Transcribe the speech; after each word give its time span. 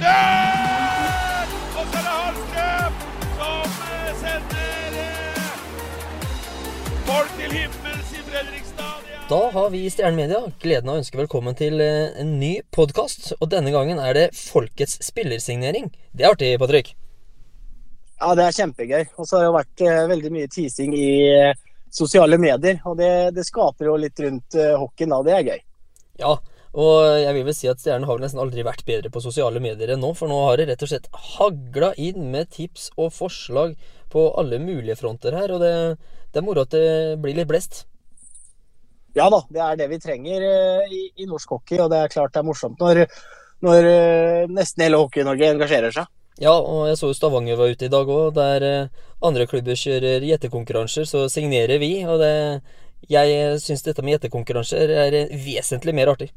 retur! 0.00 1.54
Og 1.76 1.84
så 1.90 1.98
er 1.98 2.04
det 2.04 2.12
Hallstrøm 2.16 2.98
som 3.38 3.78
eh, 3.86 4.12
sender 4.20 4.98
eh, 5.02 5.56
folk 7.08 7.32
til 7.38 7.56
himmels 7.56 8.12
i 8.12 8.24
Fredrikstad. 8.28 9.10
Da 9.30 9.40
har 9.56 9.70
vi 9.72 9.82
i 9.86 9.90
Stjernen 9.90 10.20
Media 10.20 10.42
gleden 10.62 10.90
av 10.90 10.98
å 10.98 11.02
ønske 11.02 11.20
velkommen 11.20 11.56
til 11.58 11.80
eh, 11.82 12.14
en 12.20 12.36
ny 12.40 12.54
podkast. 12.74 13.32
Og 13.40 13.50
denne 13.52 13.72
gangen 13.74 14.00
er 14.02 14.16
det 14.18 14.26
Folkets 14.38 15.00
spillersignering. 15.06 15.90
Det 16.12 16.26
er 16.26 16.36
artig, 16.36 16.54
Patrick. 16.62 16.94
Ja, 18.20 18.32
det 18.38 18.46
er 18.46 18.58
kjempegøy. 18.58 19.02
Og 19.16 19.28
så 19.28 19.40
har 19.40 19.48
det 19.48 19.56
vært 19.58 20.10
veldig 20.12 20.30
mye 20.32 20.48
teasing 20.48 20.94
i 20.96 21.08
sosiale 21.92 22.38
medier. 22.40 22.78
Og 22.88 22.96
det, 22.96 23.10
det 23.36 23.44
skaper 23.44 23.90
jo 23.90 23.96
litt 24.00 24.22
rundt 24.24 24.56
hockeyen 24.56 25.12
da. 25.12 25.18
Det 25.26 25.34
er 25.36 25.50
gøy. 25.50 25.58
Ja, 26.22 26.30
og 26.76 26.96
jeg 27.22 27.32
vil 27.32 27.46
vel 27.46 27.56
si 27.56 27.68
at 27.70 27.80
Stjernen 27.80 28.04
har 28.04 28.18
vel 28.18 28.26
nesten 28.26 28.40
aldri 28.42 28.64
vært 28.66 28.84
bedre 28.84 29.08
på 29.12 29.22
sosiale 29.24 29.62
medier 29.64 29.94
enn 29.94 30.02
nå. 30.04 30.10
For 30.18 30.28
nå 30.28 30.42
har 30.44 30.60
det 30.60 30.66
rett 30.68 30.82
og 30.84 30.90
slett 30.90 31.08
hagla 31.36 31.94
inn 31.96 32.28
med 32.34 32.50
tips 32.52 32.90
og 33.00 33.14
forslag 33.16 33.72
på 34.12 34.26
alle 34.36 34.58
mulige 34.60 34.98
fronter 35.00 35.38
her. 35.38 35.54
Og 35.56 35.64
det, 35.64 35.72
det 36.34 36.42
er 36.42 36.44
moro 36.44 36.66
at 36.66 36.76
det 36.76 37.16
blir 37.22 37.38
litt 37.38 37.48
blest. 37.48 37.86
Ja 39.16 39.30
da, 39.32 39.40
det 39.48 39.62
er 39.64 39.80
det 39.80 39.88
vi 39.94 40.02
trenger 40.02 40.44
eh, 40.44 40.92
i, 40.92 41.02
i 41.24 41.30
norsk 41.30 41.56
hockey. 41.56 41.80
Og 41.80 41.88
det 41.92 42.02
er 42.02 42.12
klart 42.12 42.36
det 42.36 42.44
er 42.44 42.48
morsomt 42.50 42.84
når, 42.84 43.06
når 43.64 43.90
eh, 43.94 44.52
nesten 44.52 44.84
hele 44.84 45.00
Hockey-Norge 45.00 45.52
engasjerer 45.54 45.96
seg. 45.96 46.12
Ja, 46.36 46.52
og 46.52 46.90
jeg 46.90 47.00
så 47.00 47.08
jo 47.08 47.16
Stavanger 47.16 47.56
var 47.56 47.72
ute 47.72 47.88
i 47.88 47.92
dag 47.92 48.10
òg, 48.12 48.34
der 48.36 48.66
eh, 48.68 49.04
andre 49.24 49.48
klubber 49.48 49.80
kjører 49.80 50.28
gjettekonkurranser, 50.28 51.08
så 51.08 51.24
signerer 51.32 51.80
vi. 51.80 51.94
Og 52.04 52.20
det, 52.20 52.34
jeg 53.08 53.62
syns 53.64 53.86
dette 53.86 54.04
med 54.04 54.18
gjettekonkurranser 54.18 54.92
er 55.06 55.22
vesentlig 55.32 55.96
mer 55.96 56.12
artig. 56.12 56.34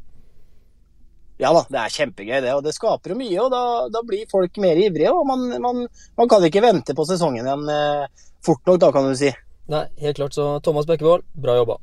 Ja 1.39 1.53
da, 1.55 1.61
det 1.71 1.79
er 1.79 1.93
kjempegøy 1.95 2.39
det. 2.43 2.53
Og 2.57 2.63
det 2.65 2.73
skaper 2.75 3.13
jo 3.13 3.19
mye, 3.19 3.37
og 3.45 3.51
da, 3.53 3.61
da 3.93 4.01
blir 4.05 4.27
folk 4.31 4.57
mer 4.59 4.79
ivrige. 4.79 5.11
Og 5.15 5.27
man, 5.27 5.45
man, 5.63 5.85
man 6.19 6.31
kan 6.31 6.43
ikke 6.47 6.63
vente 6.65 6.95
på 6.97 7.05
sesongen 7.07 7.47
igjen 7.47 7.69
eh, 7.71 8.25
fort 8.45 8.65
nok, 8.67 8.81
da 8.83 8.91
kan 8.95 9.07
du 9.07 9.15
si. 9.19 9.31
Nei, 9.71 9.85
helt 10.03 10.19
klart. 10.19 10.35
Så 10.35 10.57
Thomas 10.65 10.87
Bekkevold, 10.89 11.23
bra 11.39 11.55
jobba. 11.61 11.79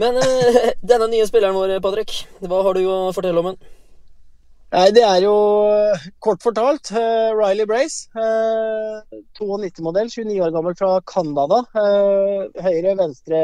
Men 0.00 0.18
eh, 0.18 0.72
denne 0.92 1.10
nye 1.12 1.28
spilleren 1.28 1.54
vår, 1.58 1.76
Patrick, 1.84 2.24
hva 2.42 2.64
har 2.66 2.78
du 2.78 2.86
å 2.90 2.98
fortelle 3.14 3.42
om 3.42 3.52
den? 3.52 3.60
Nei, 4.70 4.84
det 4.94 5.02
er 5.02 5.24
jo 5.24 5.34
eh, 5.66 6.04
kort 6.22 6.42
fortalt 6.46 6.92
eh, 6.94 7.30
Riley 7.34 7.66
Brace. 7.70 8.06
eh, 8.14 9.22
92-modell, 9.38 10.10
29 10.10 10.42
år 10.46 10.52
gammel 10.54 10.76
fra 10.78 10.92
Canada. 11.10 11.62
Eh, 11.74 12.62
høyre, 12.66 12.94
venstre 12.98 13.40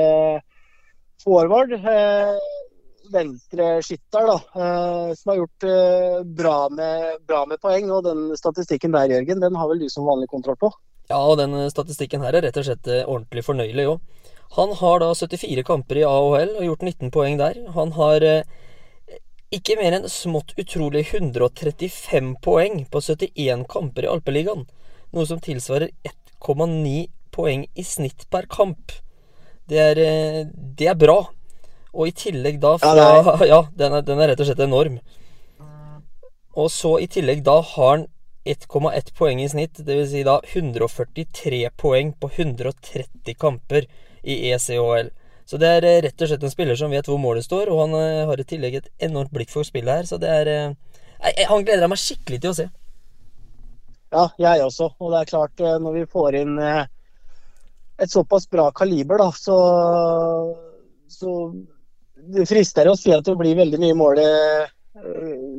forward. 1.23 1.75
Eh, 1.79 2.37
Venstreskytter, 3.12 4.27
da. 4.31 4.37
Eh, 4.62 5.15
som 5.19 5.33
har 5.33 5.41
gjort 5.41 5.67
eh, 5.69 6.19
bra, 6.39 6.57
med, 6.73 7.23
bra 7.27 7.45
med 7.47 7.61
poeng. 7.63 7.91
Og 7.95 8.05
den 8.07 8.29
statistikken 8.39 8.95
der, 8.97 9.11
Jørgen, 9.17 9.43
den 9.43 9.59
har 9.59 9.71
vel 9.71 9.83
du 9.85 9.89
som 9.93 10.09
vanlig 10.09 10.29
kontroll 10.33 10.59
på? 10.61 10.73
Ja, 11.11 11.21
og 11.23 11.39
den 11.41 11.55
eh, 11.55 11.71
statistikken 11.73 12.25
her 12.27 12.37
er 12.37 12.48
rett 12.48 12.61
og 12.61 12.67
slett 12.69 12.91
eh, 12.91 13.05
ordentlig 13.07 13.47
fornøyelig 13.47 13.89
òg. 13.93 14.31
Han 14.57 14.73
har 14.79 15.03
da 15.03 15.11
74 15.15 15.65
kamper 15.67 16.01
i 16.01 16.07
AHL 16.07 16.55
og 16.55 16.65
gjort 16.69 16.87
19 16.87 17.13
poeng 17.15 17.39
der. 17.41 17.59
Han 17.75 17.93
har 17.98 18.25
eh, 18.27 18.47
ikke 19.55 19.79
mer 19.81 19.98
enn 19.98 20.09
smått 20.11 20.55
utrolig 20.59 21.07
135 21.11 22.35
poeng 22.45 22.85
på 22.91 23.03
71 23.03 23.67
kamper 23.70 24.07
i 24.07 24.11
Alpeligaen. 24.11 24.67
Noe 25.14 25.27
som 25.29 25.42
tilsvarer 25.42 25.92
1,9 26.07 27.07
poeng 27.35 27.67
i 27.75 27.85
snitt 27.86 28.27
per 28.33 28.48
kamp. 28.51 28.95
Det 29.70 29.79
er, 29.83 29.98
eh, 29.98 30.42
det 30.51 30.91
er 30.91 30.98
bra. 30.98 31.20
Og 31.96 32.11
i 32.11 32.17
tillegg 32.17 32.61
da 32.61 32.74
fra 32.80 32.92
Ja, 32.98 33.36
Ja, 33.52 33.61
den, 33.77 33.96
er, 33.96 34.05
den 34.05 34.20
er 34.20 34.33
rett 34.33 34.42
og 34.42 34.51
slett 34.51 34.61
enorm. 34.64 35.01
Og 36.57 36.70
så 36.73 36.96
i 37.01 37.08
tillegg 37.12 37.42
da 37.45 37.58
har 37.74 37.90
han 37.95 38.07
1,1 38.46 39.12
poeng 39.18 39.40
i 39.42 39.48
snitt, 39.51 39.80
dvs. 39.83 40.11
Si 40.12 40.23
da 40.24 40.39
143 40.40 41.62
poeng 41.77 42.12
på 42.20 42.30
130 42.30 43.35
kamper 43.40 43.89
i 44.23 44.36
ECHL. 44.52 45.11
Så 45.46 45.58
det 45.62 45.68
er 45.79 45.86
eh, 45.86 46.01
rett 46.06 46.23
og 46.23 46.30
slett 46.30 46.46
en 46.46 46.52
spiller 46.52 46.79
som 46.79 46.95
vet 46.95 47.06
hvor 47.06 47.20
målet 47.23 47.46
står, 47.46 47.70
og 47.70 47.85
han 47.85 47.98
eh, 47.98 48.24
har 48.27 48.40
i 48.40 48.46
tillegg 48.48 48.80
et 48.80 48.89
enormt 49.08 49.35
blikk 49.35 49.52
for 49.52 49.67
spillet 49.67 50.01
her, 50.01 50.08
så 50.08 50.18
det 50.23 50.30
er 50.30 50.51
jeg, 50.51 50.73
nei, 51.23 51.33
Han 51.51 51.67
gleder 51.67 51.86
jeg 51.86 51.92
meg 51.92 52.02
skikkelig 52.02 52.40
til 52.42 52.52
å 52.52 52.58
se. 52.58 52.67
Ja, 54.14 54.29
jeg 54.39 54.64
også. 54.64 54.90
Og 55.02 55.12
det 55.12 55.20
er 55.20 55.30
klart, 55.30 55.61
eh, 55.61 55.79
når 55.83 56.01
vi 56.01 56.05
får 56.11 56.39
inn 56.40 56.58
eh, 56.62 56.85
et 58.02 58.12
såpass 58.12 58.46
bra 58.51 58.68
kaliber, 58.74 59.23
da, 59.23 59.30
så, 59.35 59.56
så 61.11 61.33
det 62.17 62.47
frister 62.49 62.89
å 62.89 62.97
si 62.99 63.13
at 63.15 63.27
det 63.27 63.37
blir 63.39 63.59
veldig 63.59 63.81
mye 63.83 63.97
mål 63.97 64.21
eh, 64.23 64.73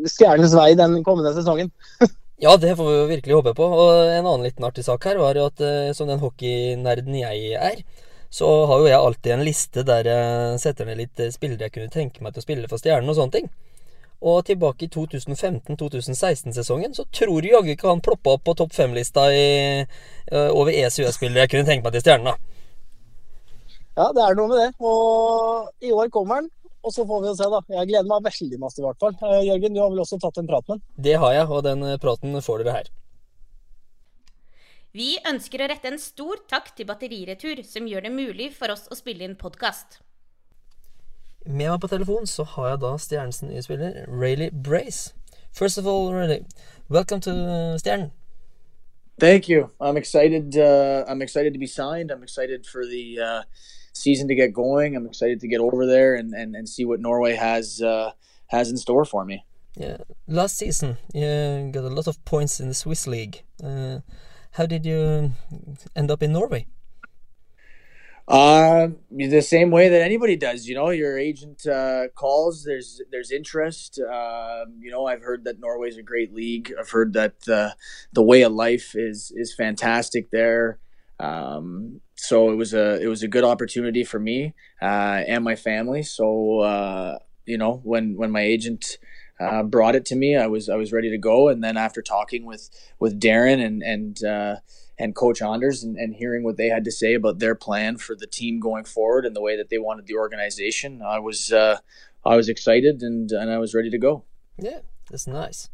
Stjernens 0.09 0.55
vei 0.57 0.71
den 0.77 1.01
kommende 1.05 1.35
sesongen. 1.37 1.73
Ja, 2.37 2.51
det 2.61 2.75
får 2.77 2.85
vi 2.85 2.97
jo 2.99 3.05
virkelig 3.09 3.33
håpe 3.33 3.51
på. 3.57 3.65
Og 3.65 4.11
en 4.13 4.27
annen 4.27 4.43
liten 4.45 4.65
artig 4.67 4.83
sak 4.85 5.07
her 5.09 5.17
var 5.17 5.33
jo 5.33 5.47
at 5.49 5.61
eh, 5.65 5.87
som 5.97 6.05
den 6.05 6.19
hockeynerden 6.21 7.15
jeg 7.17 7.55
er, 7.57 7.79
så 8.29 8.45
har 8.69 8.83
jo 8.83 8.91
jeg 8.91 8.99
alltid 8.99 9.33
en 9.33 9.45
liste 9.47 9.81
der 9.87 10.05
jeg 10.05 10.59
setter 10.61 10.85
ned 10.85 11.01
litt 11.01 11.23
eh, 11.23 11.31
spillere 11.33 11.65
jeg 11.65 11.73
kunne 11.73 11.95
tenke 11.95 12.21
meg 12.21 12.35
til 12.35 12.43
å 12.43 12.45
spille 12.45 12.69
for 12.69 12.77
Stjernen 12.77 13.09
og 13.09 13.17
sånne 13.17 13.39
ting. 13.39 13.49
Og 14.21 14.45
tilbake 14.45 14.85
i 14.85 14.91
2015-2016-sesongen 14.93 16.93
så 16.93 17.07
tror 17.09 17.49
jaggu 17.49 17.73
ikke 17.73 17.89
han 17.89 18.05
ploppa 18.05 18.37
opp 18.37 18.45
på 18.45 18.57
topp 18.61 18.77
fem-lista 18.77 19.25
over 20.53 20.73
ECU-spillere 20.73 21.47
jeg 21.47 21.55
kunne 21.55 21.69
tenke 21.71 21.89
meg 21.89 21.97
til 21.97 22.05
Stjernen, 22.05 22.35
da. 22.35 22.46
Ja, 23.97 24.11
det 24.13 24.21
er 24.21 24.37
noe 24.37 24.51
med 24.51 24.59
det. 24.61 24.69
Og 24.85 25.71
i 25.81 25.91
år 25.95 26.11
kommer 26.13 26.43
den. 26.43 26.51
Og 26.85 26.93
så 26.93 27.03
får 27.07 27.23
vi 27.23 27.31
jo 27.31 27.35
se, 27.35 27.47
da. 27.51 27.59
Jeg 27.79 27.89
gleder 27.89 28.07
meg 28.07 28.27
veldig 28.29 28.59
masse, 28.61 28.79
i 28.79 28.85
hvert 28.85 29.01
fall. 29.01 29.15
Eh, 29.17 29.47
Jørgen, 29.49 29.73
du 29.73 29.81
har 29.81 29.89
vel 29.91 30.03
også 30.03 30.19
tatt 30.21 30.37
en 30.39 30.47
prat 30.47 30.69
med 30.69 30.77
den? 30.77 31.03
Det 31.09 31.15
har 31.19 31.33
jeg, 31.35 31.47
og 31.49 31.63
den 31.65 31.83
eh, 31.83 31.99
praten 31.99 32.37
får 32.45 32.63
dere 32.63 32.75
her. 32.77 32.91
Vi 34.97 35.17
ønsker 35.29 35.61
å 35.61 35.67
rette 35.69 35.89
en 35.91 35.99
stor 36.01 36.39
takk 36.49 36.71
til 36.77 36.87
Batteriretur, 36.89 37.59
som 37.67 37.89
gjør 37.89 38.07
det 38.07 38.13
mulig 38.13 38.51
for 38.55 38.71
oss 38.73 38.85
å 38.89 38.97
spille 38.97 39.25
inn 39.27 39.35
podkast. 39.37 39.99
Med 41.45 41.67
meg 41.69 41.81
på 41.83 41.89
telefon 41.91 42.29
så 42.29 42.45
har 42.53 42.71
jeg 42.71 42.81
da 42.85 42.93
Stjernens 43.01 43.41
nye 43.43 43.61
spiller, 43.65 43.99
Rayleigh 44.07 44.53
Brace. 44.53 45.13
First 45.51 45.81
of 45.81 45.89
all, 45.89 46.13
Rayleigh, 46.13 46.45
welcome 46.89 47.21
to 47.27 47.33
uh, 47.33 47.77
Stjernen. 47.81 48.11
Thank 49.19 49.49
you. 49.49 49.71
I'm 49.81 49.97
excited. 49.97 50.55
Uh, 50.55 51.03
I'm 51.07 51.21
excited 51.21 51.53
to 51.53 51.59
be 51.59 51.67
signed. 51.67 52.11
I'm 52.11 52.23
excited 52.23 52.65
for 52.65 52.85
the 52.85 53.19
uh, 53.19 53.41
season 53.97 54.27
to 54.27 54.35
get 54.35 54.53
going. 54.53 54.95
I'm 54.95 55.05
excited 55.05 55.39
to 55.41 55.47
get 55.47 55.59
over 55.59 55.85
there 55.85 56.15
and, 56.15 56.33
and, 56.33 56.55
and 56.55 56.67
see 56.67 56.85
what 56.85 56.99
Norway 56.99 57.35
has 57.35 57.81
uh, 57.81 58.11
has 58.47 58.69
in 58.69 58.77
store 58.77 59.05
for 59.05 59.25
me. 59.25 59.43
Yeah, 59.75 59.97
last 60.27 60.57
season 60.57 60.97
you 61.13 61.69
got 61.71 61.83
a 61.83 61.93
lot 61.93 62.07
of 62.07 62.23
points 62.25 62.59
in 62.59 62.67
the 62.67 62.73
Swiss 62.73 63.05
league. 63.05 63.43
Uh, 63.63 63.99
how 64.51 64.65
did 64.65 64.85
you 64.85 65.33
end 65.95 66.09
up 66.09 66.23
in 66.23 66.33
Norway? 66.33 66.65
Uh, 68.27 68.89
the 69.09 69.41
same 69.41 69.71
way 69.71 69.87
that 69.87 70.01
anybody 70.01 70.35
does. 70.35 70.67
You 70.67 70.75
know, 70.75 70.89
your 70.89 71.17
agent 71.17 71.65
uh, 71.65 72.09
calls. 72.13 72.65
There's 72.65 73.01
there's 73.09 73.31
interest. 73.31 73.99
Um, 73.99 74.79
you 74.79 74.91
know, 74.91 75.05
I've 75.05 75.21
heard 75.21 75.45
that 75.45 75.59
Norway's 75.59 75.97
a 75.97 76.03
great 76.03 76.33
league. 76.33 76.73
I've 76.77 76.89
heard 76.89 77.13
that 77.13 77.41
the 77.41 77.75
the 78.11 78.23
way 78.23 78.41
of 78.41 78.51
life 78.51 78.95
is 78.95 79.31
is 79.33 79.55
fantastic 79.55 80.29
there. 80.31 80.79
Um, 81.19 82.01
so 82.17 82.51
it 82.51 82.55
was 82.55 82.73
a 82.73 83.01
it 83.01 83.07
was 83.07 83.23
a 83.23 83.27
good 83.27 83.43
opportunity 83.43 84.03
for 84.03 84.19
me 84.19 84.53
uh, 84.81 85.23
and 85.27 85.43
my 85.43 85.55
family. 85.55 86.03
So 86.03 86.59
uh, 86.59 87.19
you 87.45 87.57
know, 87.57 87.79
when 87.83 88.15
when 88.15 88.31
my 88.31 88.41
agent 88.41 88.97
uh, 89.39 89.63
brought 89.63 89.95
it 89.95 90.05
to 90.05 90.15
me, 90.15 90.35
I 90.35 90.47
was 90.47 90.67
I 90.67 90.75
was 90.75 90.91
ready 90.91 91.09
to 91.11 91.17
go. 91.17 91.47
And 91.47 91.63
then 91.63 91.77
after 91.77 92.01
talking 92.01 92.45
with 92.45 92.69
with 92.99 93.19
Darren 93.19 93.63
and 93.63 93.83
and 93.83 94.23
uh, 94.23 94.55
and 94.97 95.15
Coach 95.15 95.43
Anders 95.43 95.83
and, 95.83 95.95
and 95.95 96.15
hearing 96.15 96.43
what 96.43 96.57
they 96.57 96.69
had 96.69 96.83
to 96.85 96.91
say 96.91 97.13
about 97.13 97.37
their 97.37 97.53
plan 97.53 97.97
for 97.97 98.15
the 98.15 98.27
team 98.27 98.59
going 98.59 98.83
forward 98.85 99.25
and 99.25 99.35
the 99.35 99.41
way 99.41 99.55
that 99.55 99.69
they 99.69 99.77
wanted 99.77 100.07
the 100.07 100.15
organization, 100.15 101.01
I 101.03 101.19
was 101.19 101.51
uh, 101.51 101.77
I 102.25 102.35
was 102.35 102.49
excited 102.49 103.03
and 103.03 103.31
and 103.31 103.51
I 103.51 103.59
was 103.59 103.75
ready 103.75 103.91
to 103.91 103.99
go. 103.99 104.23
Yeah, 104.57 104.79
that's 105.09 105.27
nice. 105.27 105.69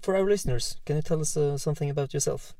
For 0.00 0.14
our 0.14 0.22
listeners, 0.22 0.76
can 0.86 0.94
you 0.94 1.02
tell 1.02 1.20
us 1.20 1.36
uh, 1.36 1.58
something 1.58 1.90
about 1.90 2.14
yourself? 2.14 2.54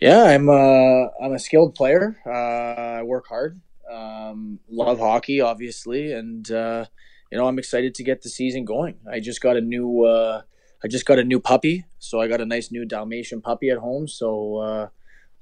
Yeah, 0.00 0.22
I'm 0.22 0.48
a 0.48 1.10
I'm 1.20 1.32
a 1.32 1.38
skilled 1.38 1.74
player. 1.74 2.16
Uh, 2.24 3.00
I 3.00 3.02
work 3.02 3.26
hard. 3.26 3.60
Um, 3.90 4.60
love 4.70 5.00
hockey, 5.00 5.40
obviously, 5.40 6.12
and 6.12 6.48
uh, 6.50 6.84
you 7.32 7.38
know 7.38 7.48
I'm 7.48 7.58
excited 7.58 7.94
to 7.96 8.04
get 8.04 8.22
the 8.22 8.28
season 8.28 8.64
going. 8.64 8.96
I 9.10 9.18
just 9.18 9.40
got 9.40 9.56
a 9.56 9.60
new 9.60 10.04
uh, 10.04 10.42
I 10.84 10.88
just 10.88 11.04
got 11.04 11.18
a 11.18 11.24
new 11.24 11.40
puppy, 11.40 11.84
so 11.98 12.20
I 12.20 12.28
got 12.28 12.40
a 12.40 12.46
nice 12.46 12.70
new 12.70 12.84
Dalmatian 12.84 13.40
puppy 13.40 13.70
at 13.70 13.78
home. 13.78 14.06
So 14.06 14.58
uh, 14.58 14.88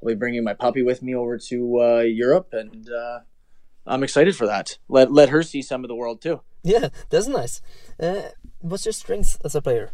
I'll 0.02 0.06
be 0.06 0.14
bringing 0.14 0.42
my 0.42 0.54
puppy 0.54 0.82
with 0.82 1.02
me 1.02 1.14
over 1.14 1.36
to 1.36 1.82
uh, 1.82 2.00
Europe, 2.00 2.48
and 2.52 2.88
uh, 2.88 3.20
I'm 3.86 4.02
excited 4.02 4.36
for 4.36 4.46
that. 4.46 4.78
Let 4.88 5.12
let 5.12 5.28
her 5.28 5.42
see 5.42 5.60
some 5.60 5.84
of 5.84 5.88
the 5.88 5.94
world 5.94 6.22
too. 6.22 6.40
Yeah, 6.62 6.88
that's 7.10 7.28
nice. 7.28 7.60
What's 8.60 8.86
your 8.86 8.92
strengths 8.92 9.36
as 9.44 9.54
a 9.54 9.60
player? 9.60 9.90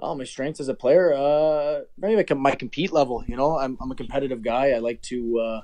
Oh, 0.00 0.14
my 0.14 0.24
strengths 0.24 0.60
as 0.60 0.68
a 0.68 0.74
player, 0.74 1.12
uh, 1.12 1.80
maybe 1.98 2.16
like 2.16 2.36
my 2.36 2.54
compete 2.54 2.92
level. 2.92 3.22
You 3.26 3.36
know, 3.36 3.58
I'm, 3.58 3.76
I'm 3.80 3.90
a 3.90 3.94
competitive 3.94 4.42
guy. 4.42 4.70
I 4.70 4.78
like 4.78 5.02
to, 5.02 5.38
uh, 5.38 5.60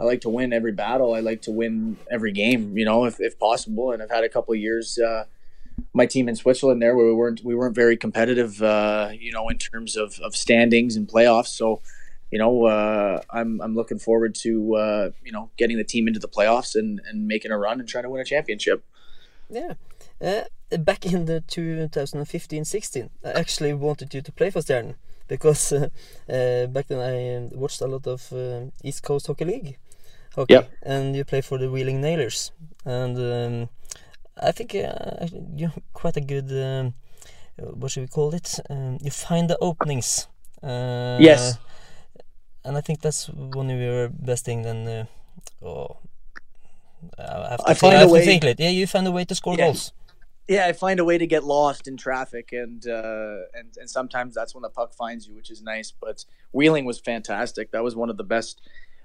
I 0.00 0.04
like 0.04 0.22
to 0.22 0.30
win 0.30 0.52
every 0.52 0.72
battle. 0.72 1.14
I 1.14 1.20
like 1.20 1.42
to 1.42 1.50
win 1.50 1.98
every 2.10 2.32
game. 2.32 2.76
You 2.78 2.84
know, 2.84 3.04
if, 3.04 3.20
if 3.20 3.38
possible. 3.38 3.92
And 3.92 4.02
I've 4.02 4.10
had 4.10 4.24
a 4.24 4.28
couple 4.28 4.54
of 4.54 4.60
years 4.60 4.98
uh, 4.98 5.24
my 5.92 6.06
team 6.06 6.28
in 6.28 6.36
Switzerland 6.36 6.82
there, 6.82 6.96
where 6.96 7.06
we 7.06 7.12
weren't 7.12 7.44
we 7.44 7.54
weren't 7.54 7.74
very 7.74 7.96
competitive, 7.96 8.62
uh, 8.62 9.10
you 9.12 9.32
know, 9.32 9.48
in 9.48 9.58
terms 9.58 9.96
of, 9.96 10.18
of 10.20 10.36
standings 10.36 10.96
and 10.96 11.08
playoffs. 11.08 11.48
So, 11.48 11.80
you 12.30 12.38
know, 12.38 12.66
uh, 12.66 13.20
I'm 13.30 13.60
I'm 13.60 13.74
looking 13.74 13.98
forward 13.98 14.34
to 14.36 14.74
uh, 14.76 15.10
you 15.24 15.32
know 15.32 15.50
getting 15.56 15.76
the 15.76 15.84
team 15.84 16.08
into 16.08 16.20
the 16.20 16.28
playoffs 16.28 16.74
and, 16.74 17.00
and 17.08 17.26
making 17.26 17.50
a 17.50 17.58
run 17.58 17.80
and 17.80 17.88
trying 17.88 18.04
to 18.04 18.10
win 18.10 18.20
a 18.20 18.24
championship. 18.24 18.84
Yeah. 19.50 19.74
Uh, 20.24 20.44
back 20.78 21.04
in 21.06 21.26
the 21.26 21.42
2015-16, 21.48 23.10
I 23.24 23.30
actually 23.32 23.74
wanted 23.74 24.14
you 24.14 24.22
to 24.22 24.32
play 24.32 24.50
for 24.50 24.60
Stjernen 24.60 24.94
because 25.28 25.72
uh, 25.72 25.88
uh, 26.28 26.66
back 26.66 26.86
then 26.88 27.00
I 27.00 27.54
watched 27.54 27.80
a 27.82 27.86
lot 27.86 28.06
of 28.06 28.32
East 28.82 29.02
Coast 29.02 29.26
Hockey 29.26 29.44
League 29.44 29.78
hockey, 30.34 30.54
Yep. 30.54 30.70
and 30.82 31.14
you 31.16 31.24
play 31.24 31.40
for 31.42 31.58
the 31.58 31.70
Wheeling 31.70 32.00
Nailers, 32.00 32.50
and 32.84 33.16
um, 33.18 33.68
I 34.42 34.50
think 34.52 34.74
uh, 34.74 35.26
you're 35.56 35.72
quite 35.92 36.16
a 36.16 36.20
good. 36.20 36.50
Um, 36.50 36.94
what 37.56 37.92
should 37.92 38.00
we 38.02 38.08
call 38.08 38.34
it? 38.34 38.58
Um, 38.68 38.98
you 39.00 39.10
find 39.12 39.48
the 39.48 39.56
openings. 39.60 40.26
Uh, 40.62 41.18
Yes. 41.20 41.58
And 42.66 42.76
I 42.78 42.80
think 42.80 43.00
that's 43.02 43.28
one 43.28 43.70
of 43.70 43.78
your 43.78 44.08
best 44.08 44.44
things. 44.46 44.64
Then, 44.64 44.88
uh, 44.88 45.04
oh, 45.66 45.98
I 47.18 47.50
have 47.50 47.60
to, 47.60 47.70
I 47.70 47.74
find 47.74 47.92
I 47.92 47.96
a 47.96 47.98
have 48.00 48.08
to 48.08 48.14
way- 48.14 48.24
think 48.24 48.42
it. 48.44 48.58
Yeah, 48.58 48.70
you 48.70 48.86
find 48.86 49.06
a 49.06 49.12
way 49.12 49.24
to 49.26 49.34
score 49.34 49.54
Yeah. 49.56 49.66
goals. 49.66 49.92
Yeah, 50.46 50.66
I 50.66 50.72
find 50.74 51.00
a 51.00 51.04
way 51.04 51.16
to 51.16 51.26
get 51.26 51.42
lost 51.44 51.88
in 51.88 51.96
traffic, 51.96 52.50
and 52.52 52.86
uh, 52.86 53.36
and 53.54 53.74
and 53.78 53.88
sometimes 53.88 54.34
that's 54.34 54.54
when 54.54 54.60
the 54.60 54.68
puck 54.68 54.94
finds 54.94 55.26
you, 55.26 55.34
which 55.34 55.50
is 55.50 55.62
nice. 55.62 55.90
But 55.90 56.26
Wheeling 56.52 56.84
was 56.84 57.00
fantastic. 57.00 57.70
That 57.70 57.82
was 57.82 57.96
one 57.96 58.10
of 58.10 58.18
the 58.18 58.24
best 58.24 58.60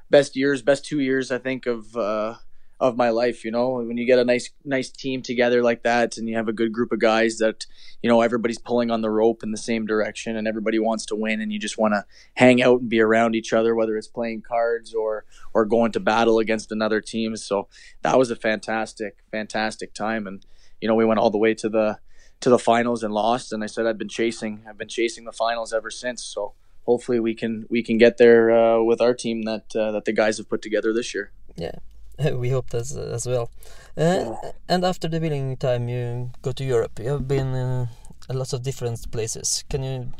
best 0.09 0.35
years, 0.35 0.61
best 0.61 0.83
two 0.83 0.99
years 0.99 1.31
I 1.31 1.37
think 1.37 1.65
of 1.65 1.95
uh, 1.95 2.35
of 2.81 2.97
my 2.97 3.09
life. 3.09 3.45
You 3.45 3.51
know, 3.51 3.69
when 3.69 3.95
you 3.95 4.05
get 4.05 4.19
a 4.19 4.25
nice 4.25 4.49
nice 4.65 4.89
team 4.89 5.21
together 5.21 5.63
like 5.63 5.83
that, 5.83 6.17
and 6.17 6.27
you 6.27 6.35
have 6.35 6.49
a 6.49 6.53
good 6.53 6.73
group 6.73 6.91
of 6.91 6.99
guys 6.99 7.37
that 7.37 7.65
you 8.03 8.09
know 8.09 8.19
everybody's 8.19 8.59
pulling 8.59 8.91
on 8.91 8.99
the 8.99 9.09
rope 9.09 9.41
in 9.41 9.51
the 9.51 9.57
same 9.57 9.85
direction, 9.85 10.35
and 10.35 10.45
everybody 10.45 10.77
wants 10.77 11.05
to 11.05 11.15
win, 11.15 11.39
and 11.39 11.53
you 11.53 11.59
just 11.59 11.77
want 11.77 11.93
to 11.93 12.03
hang 12.33 12.61
out 12.61 12.81
and 12.81 12.89
be 12.89 12.99
around 12.99 13.33
each 13.33 13.53
other, 13.53 13.73
whether 13.75 13.95
it's 13.95 14.09
playing 14.09 14.41
cards 14.41 14.93
or 14.93 15.23
or 15.53 15.63
going 15.63 15.93
to 15.93 16.01
battle 16.01 16.39
against 16.39 16.69
another 16.73 16.99
team. 16.99 17.37
So 17.37 17.69
that 18.01 18.17
was 18.17 18.29
a 18.29 18.35
fantastic 18.35 19.19
fantastic 19.31 19.93
time, 19.93 20.27
and 20.27 20.45
you 20.81 20.87
know 20.87 20.95
we 20.95 21.05
went 21.05 21.19
all 21.19 21.29
the 21.29 21.37
way 21.37 21.53
to 21.53 21.69
the 21.69 21.99
to 22.39 22.49
the 22.49 22.59
finals 22.59 23.03
and 23.03 23.13
lost 23.13 23.51
and 23.51 23.63
i 23.63 23.67
said 23.67 23.85
i've 23.85 23.97
been 23.97 24.09
chasing 24.09 24.63
i've 24.67 24.77
been 24.77 24.87
chasing 24.87 25.25
the 25.25 25.31
finals 25.31 25.73
ever 25.73 25.91
since 25.91 26.23
so 26.23 26.53
hopefully 26.85 27.19
we 27.19 27.35
can 27.35 27.65
we 27.69 27.83
can 27.83 27.97
get 27.97 28.17
there 28.17 28.51
uh, 28.51 28.81
with 28.81 29.01
our 29.01 29.13
team 29.13 29.43
that 29.43 29.75
uh, 29.75 29.91
that 29.91 30.05
the 30.05 30.13
guys 30.13 30.37
have 30.37 30.49
put 30.49 30.61
together 30.61 30.93
this 30.93 31.13
year 31.13 31.31
Yeah, 31.59 31.79
we 32.33 32.49
hope 32.49 32.69
that's 32.69 32.95
uh, 32.95 33.11
as 33.13 33.27
well. 33.27 33.51
Uh, 33.97 34.35
and 34.67 34.85
after 34.85 35.07
the 35.07 35.19
Wheeling 35.19 35.57
time, 35.57 35.89
you 35.89 36.31
go 36.41 36.51
to 36.51 36.63
Europe. 36.63 36.99
You 36.99 37.09
have 37.09 37.27
been 37.27 37.53
in 37.53 37.89
a 38.29 38.33
lot 38.33 38.53
of 38.53 38.63
different 38.63 39.11
places. 39.11 39.63
Can 39.69 39.83
you 39.83 40.11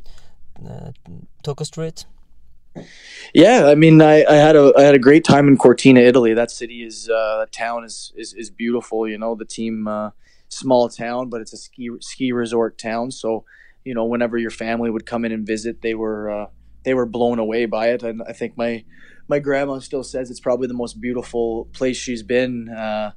uh, 0.69 0.91
talk 1.43 1.61
us 1.61 1.69
through 1.69 1.85
it? 1.85 2.05
yeah 3.33 3.65
i 3.65 3.75
mean 3.75 3.99
I, 3.99 4.23
I 4.23 4.35
had 4.35 4.55
a 4.55 4.71
i 4.77 4.83
had 4.83 4.93
a 4.93 4.99
great 4.99 5.23
time 5.23 5.47
in 5.47 5.57
cortina 5.57 6.01
italy 6.01 6.35
that 6.35 6.51
city 6.51 6.83
is 6.83 7.09
uh 7.09 7.39
that 7.39 7.51
town 7.51 7.83
is, 7.83 8.13
is 8.15 8.33
is 8.33 8.51
beautiful 8.51 9.07
you 9.07 9.17
know 9.17 9.33
the 9.35 9.43
team 9.43 9.87
uh 9.87 10.11
small 10.49 10.89
town 10.89 11.29
but 11.29 11.41
it's 11.41 11.53
a 11.53 11.57
ski 11.57 11.89
ski 12.01 12.31
resort 12.31 12.77
town. 12.77 13.11
So 13.11 13.45
you 13.85 13.93
know 13.93 14.05
whenever 14.05 14.37
your 14.37 14.51
family 14.51 14.89
would 14.89 15.05
come 15.05 15.23
in 15.25 15.31
and 15.31 15.45
visit 15.45 15.81
they 15.81 15.93
were 15.93 16.29
uh 16.29 16.47
they 16.83 16.93
were 16.93 17.05
blown 17.05 17.39
away 17.39 17.65
by 17.65 17.89
it. 17.89 18.03
And 18.03 18.21
i 18.27 18.33
think 18.33 18.57
my 18.57 18.83
my 19.27 19.39
grandma 19.39 19.79
still 19.79 20.03
says 20.03 20.29
it's 20.29 20.39
probably 20.39 20.67
the 20.67 20.73
most 20.73 20.99
beautiful 20.99 21.65
place 21.73 21.97
she's 21.97 22.23
been 22.23 22.69
uh 22.69 23.11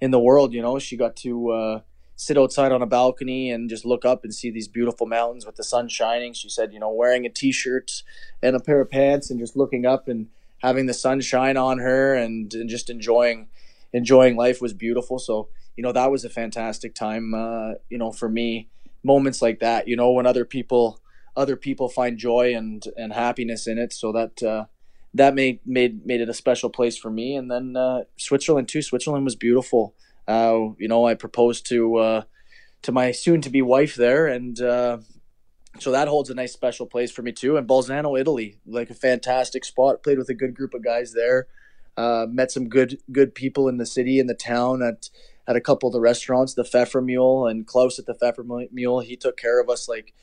in 0.00 0.10
the 0.10 0.20
world 0.20 0.52
you 0.52 0.60
know? 0.60 0.78
She 0.78 0.96
got 0.96 1.16
to 1.16 1.50
uh 1.50 1.80
sit 2.16 2.36
outside 2.38 2.72
on 2.72 2.82
a 2.82 2.86
balcony 2.86 3.50
and 3.50 3.70
just 3.70 3.84
look 3.84 4.04
up 4.04 4.22
and 4.22 4.34
see 4.34 4.50
these 4.50 4.68
beautiful 4.68 5.06
mountains 5.06 5.44
with 5.46 5.56
the 5.56 5.64
sun 5.64 5.88
shining. 5.88 6.32
She 6.32 6.48
said 6.48 6.72
you 6.72 6.80
know 6.80 6.90
wearing 6.92 7.24
a 7.24 7.30
t-shirt 7.30 8.02
and 8.42 8.54
a 8.56 8.60
pair 8.60 8.80
of 8.80 8.90
pants 8.90 9.30
and 9.30 9.40
just 9.40 9.56
looking 9.56 9.86
up 9.86 10.08
and 10.08 10.28
having 10.58 10.86
the 10.86 10.94
sun 10.94 11.20
shine 11.20 11.56
on 11.56 11.78
her 11.78 12.14
and, 12.14 12.52
and 12.54 12.68
just 12.68 12.88
enjoying 12.88 13.48
enjoying 13.92 14.36
life 14.36 14.60
was 14.60 14.72
beautiful. 14.72 15.18
So 15.18 15.48
you 15.76 15.82
know 15.82 15.92
that 15.92 16.10
was 16.10 16.24
a 16.24 16.30
fantastic 16.30 16.94
time 16.94 17.34
uh, 17.34 17.72
you 17.88 17.98
know 17.98 18.12
for 18.12 18.28
me 18.28 18.68
moments 19.02 19.42
like 19.42 19.60
that 19.60 19.88
you 19.88 19.96
know 19.96 20.12
when 20.12 20.26
other 20.26 20.44
people 20.44 21.00
other 21.36 21.56
people 21.56 21.88
find 21.88 22.18
joy 22.18 22.54
and 22.54 22.84
and 22.96 23.12
happiness 23.12 23.66
in 23.66 23.78
it 23.78 23.92
so 23.92 24.12
that 24.12 24.42
uh, 24.42 24.66
that 25.14 25.34
made 25.34 25.60
made 25.66 26.04
made 26.06 26.20
it 26.20 26.28
a 26.28 26.34
special 26.34 26.70
place 26.70 26.96
for 26.96 27.10
me 27.10 27.34
and 27.34 27.50
then 27.50 27.76
uh, 27.76 28.00
Switzerland 28.16 28.68
too 28.68 28.82
Switzerland 28.82 29.24
was 29.24 29.36
beautiful 29.36 29.94
uh, 30.28 30.58
you 30.78 30.88
know 30.88 31.06
I 31.06 31.14
proposed 31.14 31.66
to 31.68 31.96
uh, 31.96 32.22
to 32.82 32.92
my 32.92 33.12
soon 33.12 33.40
to 33.42 33.50
be 33.50 33.62
wife 33.62 33.94
there 33.94 34.26
and 34.26 34.60
uh, 34.60 34.98
so 35.78 35.90
that 35.90 36.08
holds 36.08 36.28
a 36.28 36.34
nice 36.34 36.52
special 36.52 36.84
place 36.84 37.10
for 37.10 37.22
me 37.22 37.32
too. 37.32 37.56
And 37.56 37.66
Bolzano, 37.66 38.20
Italy, 38.20 38.58
like 38.66 38.90
a 38.90 38.94
fantastic 38.94 39.64
spot. 39.64 40.02
Played 40.02 40.18
with 40.18 40.28
a 40.28 40.34
good 40.34 40.54
group 40.54 40.74
of 40.74 40.84
guys 40.84 41.14
there. 41.14 41.46
Met 41.96 42.50
some 42.50 42.68
good 42.68 42.98
good 43.10 43.34
people 43.34 43.70
in 43.70 43.78
the 43.78 43.86
city 43.86 44.18
in 44.18 44.26
the 44.26 44.34
town 44.34 44.82
at 44.82 45.08
at 45.46 45.56
a 45.56 45.60
couple 45.60 45.88
of 45.88 45.92
the 45.92 46.00
restaurants. 46.00 46.54
The 46.54 46.64
Pfeffer 46.64 47.00
Mule 47.00 47.46
and 47.46 47.66
Klaus 47.66 47.98
at 47.98 48.06
the 48.06 48.14
Pfeffer 48.14 48.44
Mule. 48.44 49.00
He 49.00 49.16
took 49.16 49.36
care 49.36 49.60
of 49.60 49.68
us 49.68 49.88
like 49.88 50.14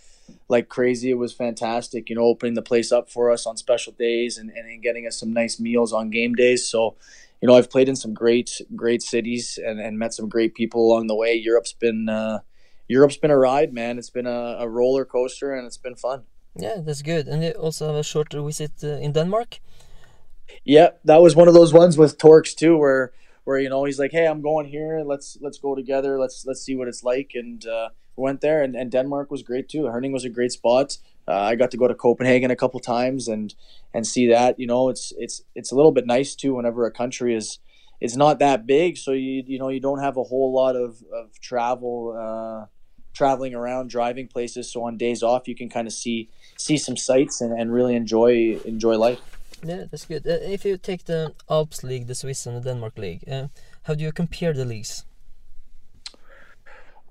like 0.47 0.69
crazy. 0.69 1.09
It 1.09 1.17
was 1.17 1.33
fantastic. 1.33 2.09
You 2.09 2.15
know, 2.15 2.23
opening 2.23 2.53
the 2.53 2.61
place 2.61 2.91
up 2.91 3.09
for 3.09 3.31
us 3.31 3.45
on 3.45 3.57
special 3.57 3.93
days 3.93 4.37
and, 4.37 4.51
and 4.51 4.83
getting 4.83 5.07
us 5.07 5.19
some 5.19 5.33
nice 5.33 5.59
meals 5.59 5.93
on 5.93 6.09
game 6.09 6.35
days. 6.35 6.69
So. 6.69 6.95
You 7.41 7.47
know, 7.47 7.55
I've 7.55 7.69
played 7.69 7.87
in 7.87 7.95
some 7.95 8.13
great, 8.13 8.59
great 8.75 9.01
cities 9.01 9.57
and, 9.65 9.79
and 9.79 9.97
met 9.97 10.13
some 10.13 10.27
great 10.27 10.55
people 10.55 10.85
along 10.85 11.07
the 11.07 11.15
way. 11.15 11.33
Europe's 11.35 11.71
been 11.71 12.09
uh, 12.09 12.39
Europe's 12.89 13.17
been 13.17 13.31
a 13.31 13.37
ride, 13.37 13.71
man. 13.71 13.97
It's 13.97 14.09
been 14.09 14.27
a, 14.27 14.57
a 14.59 14.67
roller 14.67 15.05
coaster 15.05 15.53
and 15.53 15.65
it's 15.65 15.77
been 15.77 15.95
fun. 15.95 16.23
Yeah, 16.55 16.81
that's 16.83 17.01
good. 17.01 17.27
And 17.27 17.43
you 17.43 17.51
also 17.51 17.87
have 17.87 17.95
a 17.95 18.03
short 18.03 18.33
visit 18.33 18.71
uh, 18.83 18.87
in 18.87 19.13
Denmark. 19.13 19.59
Yeah, 20.65 20.89
that 21.05 21.21
was 21.21 21.35
one 21.35 21.47
of 21.47 21.53
those 21.53 21.71
ones 21.71 21.97
with 21.97 22.17
Torx 22.17 22.55
too, 22.55 22.75
where 22.77 23.11
where 23.43 23.59
you 23.59 23.69
know 23.69 23.83
he's 23.85 23.99
like, 23.99 24.11
"Hey, 24.11 24.27
I'm 24.27 24.41
going 24.41 24.67
here. 24.67 25.01
Let's 25.05 25.37
let's 25.41 25.57
go 25.57 25.75
together. 25.75 26.19
Let's 26.19 26.45
let's 26.45 26.61
see 26.61 26.75
what 26.75 26.87
it's 26.87 27.03
like." 27.03 27.31
And 27.35 27.65
uh, 27.65 27.89
we 28.15 28.23
went 28.23 28.41
there, 28.41 28.61
and, 28.61 28.75
and 28.75 28.91
Denmark 28.91 29.31
was 29.31 29.43
great 29.43 29.69
too. 29.69 29.85
Herning 29.85 30.11
was 30.11 30.25
a 30.25 30.29
great 30.29 30.51
spot. 30.51 30.97
Uh, 31.27 31.33
I 31.33 31.55
got 31.55 31.71
to 31.71 31.77
go 31.77 31.87
to 31.87 31.93
Copenhagen 31.93 32.51
a 32.51 32.55
couple 32.55 32.79
times 32.79 33.27
and 33.27 33.53
and 33.93 34.05
see 34.05 34.27
that. 34.29 34.59
You 34.59 34.67
know, 34.67 34.89
it's 34.89 35.13
it's 35.17 35.43
it's 35.55 35.71
a 35.71 35.75
little 35.75 35.91
bit 35.91 36.05
nice 36.05 36.35
too. 36.35 36.55
Whenever 36.55 36.85
a 36.85 36.91
country 36.91 37.35
is 37.35 37.59
it's 38.01 38.15
not 38.15 38.39
that 38.39 38.65
big, 38.65 38.97
so 38.97 39.11
you 39.11 39.43
you 39.45 39.59
know 39.59 39.69
you 39.69 39.79
don't 39.79 39.99
have 39.99 40.17
a 40.17 40.23
whole 40.23 40.53
lot 40.53 40.75
of 40.75 41.03
of 41.13 41.39
travel. 41.39 42.15
Uh, 42.17 42.65
traveling 43.11 43.55
around 43.55 43.89
driving 43.89 44.27
places 44.27 44.71
so 44.71 44.83
on 44.83 44.95
days 44.95 45.23
off 45.23 45.47
you 45.47 45.55
can 45.55 45.67
kind 45.67 45.87
of 45.87 45.93
see 45.93 46.29
see 46.57 46.77
some 46.77 46.95
sights 46.95 47.41
and, 47.41 47.59
and 47.59 47.73
really 47.73 47.95
enjoy 47.95 48.57
enjoy 48.65 48.95
life 48.95 49.38
Yeah, 49.63 49.85
that's 49.91 50.05
good. 50.05 50.25
Uh, 50.25 50.39
if 50.41 50.63
you 50.65 50.77
take 50.77 51.05
the 51.05 51.33
Alps 51.49 51.83
League, 51.83 52.07
the 52.07 52.15
Swiss 52.15 52.45
and 52.45 52.57
the 52.57 52.61
Denmark 52.61 52.97
League, 52.97 53.23
uh, 53.29 53.47
how 53.83 53.93
do 53.93 54.03
you 54.03 54.11
compare 54.11 54.53
the 54.53 54.65
leagues? 54.65 55.05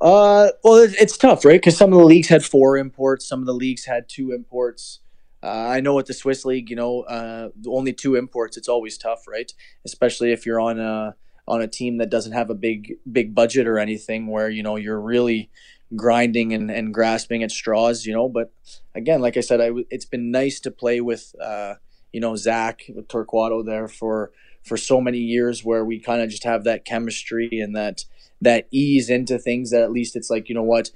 Uh, 0.00 0.48
well, 0.62 0.76
it's, 0.76 0.94
it's 0.94 1.18
tough, 1.18 1.44
right? 1.44 1.60
Because 1.60 1.76
some 1.76 1.92
of 1.92 1.98
the 1.98 2.04
leagues 2.04 2.28
had 2.28 2.44
four 2.44 2.78
imports, 2.78 3.26
some 3.26 3.40
of 3.40 3.46
the 3.46 3.54
leagues 3.54 3.84
had 3.84 4.08
two 4.08 4.32
imports. 4.32 5.00
Uh, 5.42 5.46
I 5.46 5.80
know 5.80 5.94
with 5.94 6.06
the 6.06 6.14
Swiss 6.14 6.44
league, 6.44 6.70
you 6.70 6.76
know, 6.76 7.02
uh, 7.02 7.50
only 7.66 7.92
two 7.92 8.14
imports. 8.16 8.56
It's 8.56 8.68
always 8.68 8.98
tough, 8.98 9.28
right? 9.28 9.52
Especially 9.84 10.32
if 10.32 10.46
you're 10.46 10.60
on 10.60 10.80
a 10.80 11.14
on 11.46 11.62
a 11.62 11.68
team 11.68 11.96
that 11.98 12.10
doesn't 12.10 12.32
have 12.32 12.50
a 12.50 12.54
big 12.54 12.96
big 13.10 13.34
budget 13.34 13.66
or 13.66 13.78
anything, 13.78 14.26
where 14.26 14.48
you 14.48 14.62
know 14.62 14.76
you're 14.76 15.00
really 15.00 15.50
grinding 15.96 16.52
and, 16.52 16.70
and 16.70 16.92
grasping 16.92 17.42
at 17.42 17.50
straws, 17.50 18.04
you 18.04 18.12
know. 18.12 18.28
But 18.28 18.52
again, 18.94 19.20
like 19.20 19.36
I 19.36 19.40
said, 19.40 19.60
I 19.60 19.68
w- 19.68 19.86
it's 19.90 20.04
been 20.04 20.30
nice 20.30 20.60
to 20.60 20.70
play 20.70 21.00
with, 21.00 21.34
uh, 21.40 21.74
you 22.12 22.20
know, 22.20 22.36
Zach 22.36 22.82
with 22.94 23.08
Torquato 23.08 23.64
there 23.64 23.88
for 23.88 24.32
for 24.64 24.76
so 24.76 25.00
many 25.00 25.18
years, 25.18 25.64
where 25.64 25.84
we 25.84 26.00
kind 26.00 26.22
of 26.22 26.30
just 26.30 26.44
have 26.44 26.64
that 26.64 26.84
chemistry 26.84 27.48
and 27.52 27.74
that 27.76 28.04
that 28.40 28.68
ease 28.70 29.10
into 29.10 29.38
things 29.38 29.70
that 29.70 29.82
at 29.82 29.92
least 29.92 30.16
it's 30.16 30.30
like 30.30 30.48
you 30.48 30.54
know 30.54 30.62
what? 30.62 30.90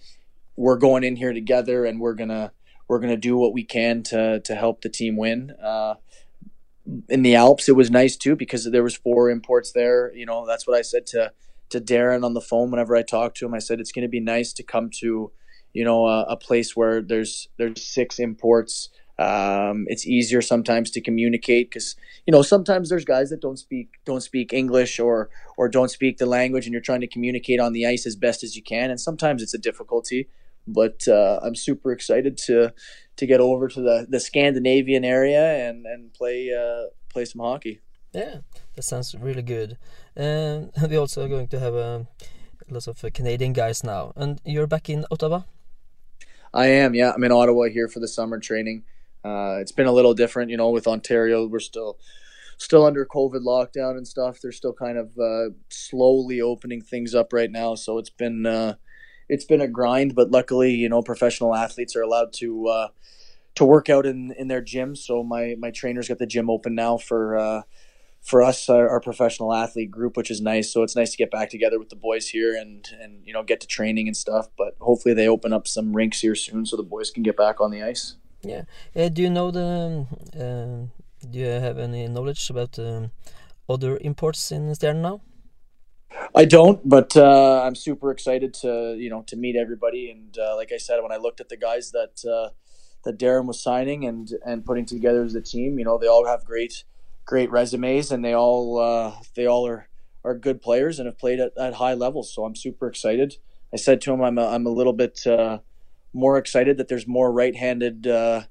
We're 0.57 0.77
going 0.77 1.05
in 1.05 1.17
here 1.17 1.33
together 1.33 1.85
and 1.85 2.01
we're 2.01 2.15
gonna 2.15 2.53
we're 2.89 3.01
gonna 3.01 3.17
do 3.17 3.37
what 3.37 3.53
we 3.53 3.65
can 3.65 4.03
to 4.05 4.41
to 4.41 4.55
help 4.55 4.83
the 4.83 4.89
team 4.89 5.17
win. 5.17 5.53
Uh 5.63 5.95
in 7.09 7.23
the 7.23 7.35
alps 7.37 7.69
it 7.69 7.77
was 7.77 7.91
nice 7.91 8.17
too 8.17 8.35
because 8.35 8.65
there 8.71 8.83
was 8.83 8.97
four 8.97 9.31
imports 9.31 9.73
there. 9.73 10.13
You 10.15 10.27
know 10.27 10.47
that's 10.47 10.67
what 10.67 10.77
i 10.77 10.83
said 10.83 11.07
to 11.09 11.33
to 11.71 11.81
darren 11.81 12.25
on 12.25 12.35
the 12.35 12.41
phone 12.41 12.71
whenever 12.71 12.97
i 12.97 13.03
talked 13.03 13.37
to 13.39 13.47
him. 13.47 13.55
I 13.55 13.61
said 13.61 13.81
it's 13.81 13.93
going 13.93 14.03
to 14.03 14.09
be 14.09 14.21
nice 14.21 14.53
to 14.55 14.63
come 14.63 14.91
to 15.01 15.33
you 15.73 15.85
know 15.85 16.07
a, 16.07 16.23
a 16.25 16.37
place 16.37 16.77
where 16.77 17.01
there's 17.03 17.49
there's 17.59 17.83
six 17.83 18.19
imports 18.19 18.91
um, 19.23 19.85
it's 19.89 20.07
easier 20.07 20.43
sometimes 20.43 20.91
to 20.91 21.01
communicate 21.01 21.71
because 21.71 21.97
you 22.27 22.33
know 22.33 22.43
sometimes 22.43 22.89
there's 22.89 23.05
guys 23.05 23.31
that 23.31 23.41
don't 23.41 23.59
speak 23.59 23.89
don't 24.05 24.23
speak 24.23 24.53
english 24.53 24.99
or 24.99 25.31
or 25.57 25.69
don't 25.69 25.91
speak 25.91 26.19
the 26.19 26.27
language 26.27 26.67
and 26.67 26.73
you're 26.73 26.83
trying 26.83 27.01
to 27.01 27.07
communicate 27.07 27.61
on 27.61 27.73
the 27.73 27.87
ice 27.87 28.07
as 28.07 28.17
best 28.17 28.43
as 28.43 28.57
you 28.57 28.63
can 28.63 28.91
and 28.91 29.01
sometimes 29.01 29.43
it's 29.43 29.55
a 29.55 29.59
difficulty 29.59 30.29
but 30.67 31.07
uh, 31.09 31.39
i'm 31.43 31.55
super 31.55 31.93
excited 31.93 32.37
to 32.37 32.73
to 33.17 33.27
get 33.27 33.41
over 33.41 33.69
to 33.69 33.81
the 33.81 34.07
the 34.09 34.21
scandinavian 34.21 35.05
area 35.05 35.69
and 35.69 35.87
and 35.87 36.13
play 36.15 36.51
uh, 36.53 36.89
play 37.09 37.25
some 37.25 37.41
hockey 37.41 37.81
Yeah, 38.13 38.39
that 38.75 38.83
sounds 38.83 39.15
really 39.15 39.43
good. 39.43 39.79
Um, 40.17 40.71
we 40.91 40.97
also 40.97 41.25
are 41.25 41.29
going 41.29 41.49
to 41.49 41.59
have 41.59 41.75
a 41.75 42.07
lots 42.69 42.87
of 42.87 43.03
uh, 43.05 43.11
Canadian 43.13 43.53
guys 43.53 43.83
now, 43.83 44.13
and 44.17 44.41
you're 44.45 44.67
back 44.67 44.91
in 44.91 45.07
Ottawa. 45.11 45.43
I 46.53 46.67
am, 46.67 46.95
yeah. 46.95 47.13
I'm 47.15 47.25
in 47.25 47.33
Ottawa 47.33 47.69
here 47.69 47.89
for 47.89 48.01
the 48.01 48.09
summer 48.09 48.39
training. 48.39 48.85
Uh, 49.25 49.59
it's 49.61 49.73
been 49.73 49.87
a 49.87 49.93
little 49.93 50.15
different, 50.15 50.51
you 50.51 50.57
know, 50.57 50.71
with 50.71 50.87
Ontario. 50.87 51.47
We're 51.47 51.61
still 51.61 51.99
still 52.59 52.85
under 52.85 53.05
COVID 53.05 53.43
lockdown 53.43 53.97
and 53.97 54.07
stuff. 54.07 54.41
They're 54.41 54.53
still 54.53 54.73
kind 54.73 54.99
of 54.99 55.19
uh, 55.19 55.55
slowly 55.69 56.41
opening 56.41 56.81
things 56.81 57.15
up 57.15 57.33
right 57.33 57.51
now, 57.51 57.75
so 57.75 57.99
it's 57.99 58.11
been 58.11 58.47
uh, 58.47 58.75
it's 59.29 59.45
been 59.45 59.61
a 59.61 59.69
grind. 59.69 60.15
But 60.15 60.31
luckily, 60.31 60.73
you 60.73 60.89
know, 60.89 61.03
professional 61.03 61.55
athletes 61.55 61.97
are 61.97 62.03
allowed 62.03 62.33
to 62.35 62.67
uh, 62.69 62.89
to 63.55 63.65
work 63.65 63.89
out 63.89 64.07
in 64.07 64.33
in 64.39 64.49
their 64.49 64.63
gyms. 64.63 64.99
So 64.99 65.23
my 65.23 65.57
my 65.59 65.71
trainer's 65.71 66.09
got 66.09 66.19
the 66.19 66.27
gym 66.27 66.51
open 66.51 66.75
now 66.75 66.99
for 66.99 67.37
uh, 67.37 67.63
for 68.23 68.41
us, 68.41 68.69
our, 68.69 68.89
our, 68.89 69.01
professional 69.01 69.53
athlete 69.53 69.91
group, 69.91 70.17
which 70.17 70.31
is 70.31 70.41
nice. 70.41 70.73
So 70.73 70.85
it's 70.85 70.95
nice 70.95 71.11
to 71.11 71.17
get 71.17 71.33
back 71.33 71.51
together 71.51 71.77
with 71.81 71.89
the 71.89 71.97
boys 71.97 72.29
here 72.29 72.55
and 72.55 72.89
and 73.01 73.21
you 73.25 73.33
know 73.33 73.43
get 73.43 73.61
to 73.61 73.67
training 73.67 74.07
and 74.07 74.17
stuff. 74.17 74.49
But 74.57 74.77
hopefully 74.81 75.15
they 75.15 75.29
open 75.29 75.53
up 75.53 75.67
some 75.67 75.93
rinks 75.93 76.21
here 76.21 76.37
soon 76.37 76.65
so 76.65 76.77
the 76.77 76.83
boys 76.83 77.11
can 77.11 77.23
get 77.23 77.37
back 77.37 77.61
on 77.61 77.71
the 77.71 77.83
ice. 77.83 78.17
Yeah. 78.43 78.63
Uh, 78.95 79.09
do 79.09 79.23
you 79.23 79.31
know 79.31 79.51
the? 79.51 80.07
Uh, 80.35 81.27
do 81.31 81.39
you 81.39 81.47
have 81.47 81.79
any 81.79 82.09
knowledge 82.09 82.51
about 82.51 82.79
um, 82.79 83.13
other 83.69 83.99
imports 84.01 84.51
in 84.51 84.69
Stjernen 84.73 85.03
now? 85.03 85.21
I 86.35 86.45
don't, 86.45 86.87
but 86.89 87.17
uh, 87.17 87.63
I'm 87.63 87.75
super 87.75 88.11
excited 88.11 88.53
to 88.55 88.97
you 88.99 89.09
know 89.11 89.23
to 89.29 89.37
meet 89.37 89.57
everybody. 89.57 90.11
And 90.11 90.37
uh, 90.37 90.57
like 90.57 90.73
I 90.73 90.79
said, 90.79 91.01
when 91.03 91.13
I 91.13 91.17
looked 91.17 91.41
at 91.41 91.49
the 91.49 91.57
guys 91.57 91.93
that 91.93 92.51
that 93.05 93.19
Darren 93.19 93.47
was 93.47 93.63
signing 93.63 94.05
and 94.05 94.31
and 94.45 94.65
putting 94.65 94.87
together 94.87 95.23
as 95.23 95.35
a 95.35 95.41
team, 95.41 95.79
you 95.79 95.85
know, 95.85 95.97
they 95.99 96.09
all 96.09 96.27
have 96.27 96.45
great 96.45 96.85
great 97.25 97.51
resumes, 97.51 98.11
and 98.11 98.25
they 98.25 98.35
all 98.35 99.15
they 99.37 99.47
all 99.47 99.67
are 99.67 99.89
are 100.25 100.35
good 100.35 100.61
players 100.61 100.99
and 100.99 101.07
have 101.07 101.19
played 101.19 101.39
at, 101.41 101.57
at 101.57 101.75
high 101.75 101.95
levels. 101.95 102.35
So 102.35 102.45
I'm 102.45 102.57
super 102.57 102.89
excited. 102.89 103.37
I 103.73 103.77
said 103.77 104.01
to 104.03 104.13
him, 104.13 104.23
I'm 104.23 104.39
a, 104.39 104.47
I'm 104.49 104.67
a 104.67 104.71
little 104.71 104.93
bit 104.93 105.27
more 106.13 106.39
excited 106.39 106.77
that 106.79 106.89
there's 106.89 107.07
more 107.07 107.33
right-handed 107.33 108.07
uh, 108.07 108.43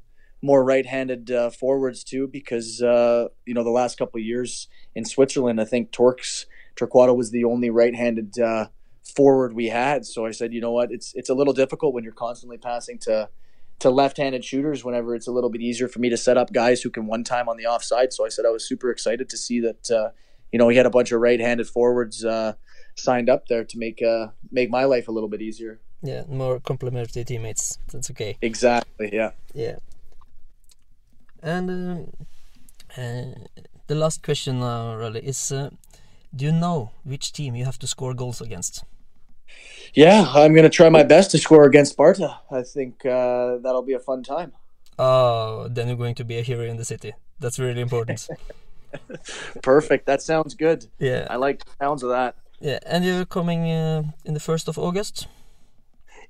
more 0.42 0.64
right-handed 0.64 1.30
uh, 1.30 1.50
forwards 1.52 2.04
too, 2.04 2.28
because 2.28 2.82
uh, 2.82 3.28
you 3.46 3.54
know 3.54 3.64
the 3.64 3.70
last 3.70 3.98
couple 3.98 4.20
years 4.20 4.68
in 4.96 5.06
Switzerland, 5.06 5.62
I 5.62 5.66
think 5.66 5.92
Torx 5.92 6.46
Torquato 6.76 7.16
was 7.16 7.32
the 7.32 7.44
only 7.44 7.70
right-handed 7.70 8.40
uh, 8.40 8.68
forward 9.16 9.54
we 9.54 9.68
had. 9.68 10.06
So 10.06 10.26
I 10.26 10.32
said, 10.32 10.54
you 10.54 10.62
know 10.62 10.72
what, 10.72 10.92
it's 10.92 11.14
it's 11.16 11.30
a 11.30 11.34
little 11.34 11.54
difficult 11.54 11.94
when 11.94 12.04
you're 12.04 12.14
constantly 12.14 12.58
passing 12.58 12.98
to 13.00 13.30
to 13.80 13.90
left-handed 13.90 14.46
shooters 14.46 14.84
whenever 14.84 15.16
it's 15.16 15.28
a 15.28 15.32
little 15.32 15.50
bit 15.50 15.62
easier 15.62 15.88
for 15.88 15.98
me 16.00 16.10
to 16.10 16.18
set 16.18 16.38
up 16.38 16.54
guys 16.54 16.82
who 16.82 16.90
can 16.92 17.08
one 17.08 17.24
time 17.24 17.50
on 17.50 17.58
the 17.58 17.66
offside. 17.66 18.14
So 18.14 18.24
I 18.24 18.30
said 18.30 18.46
I 18.46 18.52
was 18.52 18.68
super 18.68 18.92
excited 18.92 19.28
to 19.30 19.38
see 19.38 19.60
that 19.62 19.92
uh, 19.92 20.10
you 20.52 20.60
know 20.60 20.70
he 20.70 20.78
had 20.78 20.86
a 20.86 20.92
bunch 20.92 21.12
of 21.12 21.22
right-handed 21.22 21.68
forwards 21.68 22.26
uh, 22.26 22.54
signed 22.96 23.30
up 23.30 23.48
there 23.48 23.64
to 23.64 23.78
make 23.78 24.02
uh, 24.02 24.28
make 24.52 24.70
my 24.70 24.86
life 24.86 25.08
a 25.08 25.12
little 25.12 25.30
bit 25.30 25.42
easier. 25.42 25.80
Yeah, 26.04 26.24
more 26.28 26.60
complementary 26.60 27.24
teammates. 27.24 27.78
That's 27.92 28.10
okay. 28.12 28.38
Exactly. 28.42 29.10
Yeah. 29.14 29.32
Yeah. 29.54 29.78
And 31.44 31.70
um, 31.70 32.08
uh, 32.98 33.62
the 33.88 33.96
last 33.96 34.24
question 34.24 34.60
now 34.60 34.96
really 34.96 35.22
is: 35.22 35.52
uh, 35.52 35.70
Do 36.36 36.46
you 36.46 36.52
know 36.52 36.92
which 37.04 37.34
team 37.34 37.56
you 37.56 37.66
have 37.66 37.80
to 37.80 37.88
score 37.88 38.14
goals 38.14 38.42
against? 38.42 38.84
Yeah, 39.94 40.26
I'm 40.34 40.54
going 40.54 40.64
to 40.64 40.70
try 40.70 40.90
my 40.90 41.04
best 41.04 41.32
to 41.32 41.38
score 41.38 41.66
against 41.66 41.94
Sparta. 41.94 42.40
I 42.50 42.62
think 42.64 43.06
uh, 43.06 43.58
that'll 43.58 43.82
be 43.82 43.94
a 43.94 44.00
fun 44.00 44.24
time. 44.24 44.54
Oh, 44.98 45.68
then 45.70 45.88
you're 45.88 45.98
going 45.98 46.16
to 46.16 46.24
be 46.24 46.38
a 46.38 46.42
hero 46.42 46.64
in 46.64 46.78
the 46.78 46.86
city. 46.86 47.14
That's 47.40 47.60
really 47.60 47.82
important. 47.82 48.28
Perfect. 49.62 50.06
That 50.06 50.22
sounds 50.22 50.54
good. 50.54 50.86
Yeah. 51.00 51.28
I 51.30 51.36
like 51.36 51.66
the 51.66 51.72
sounds 51.80 52.04
of 52.04 52.10
that. 52.10 52.36
Yeah, 52.60 52.80
and 52.86 53.04
you're 53.04 53.26
coming 53.26 53.70
uh, 53.72 54.04
in 54.24 54.34
the 54.36 54.40
1st 54.40 54.68
of 54.68 54.78
August? 54.78 55.28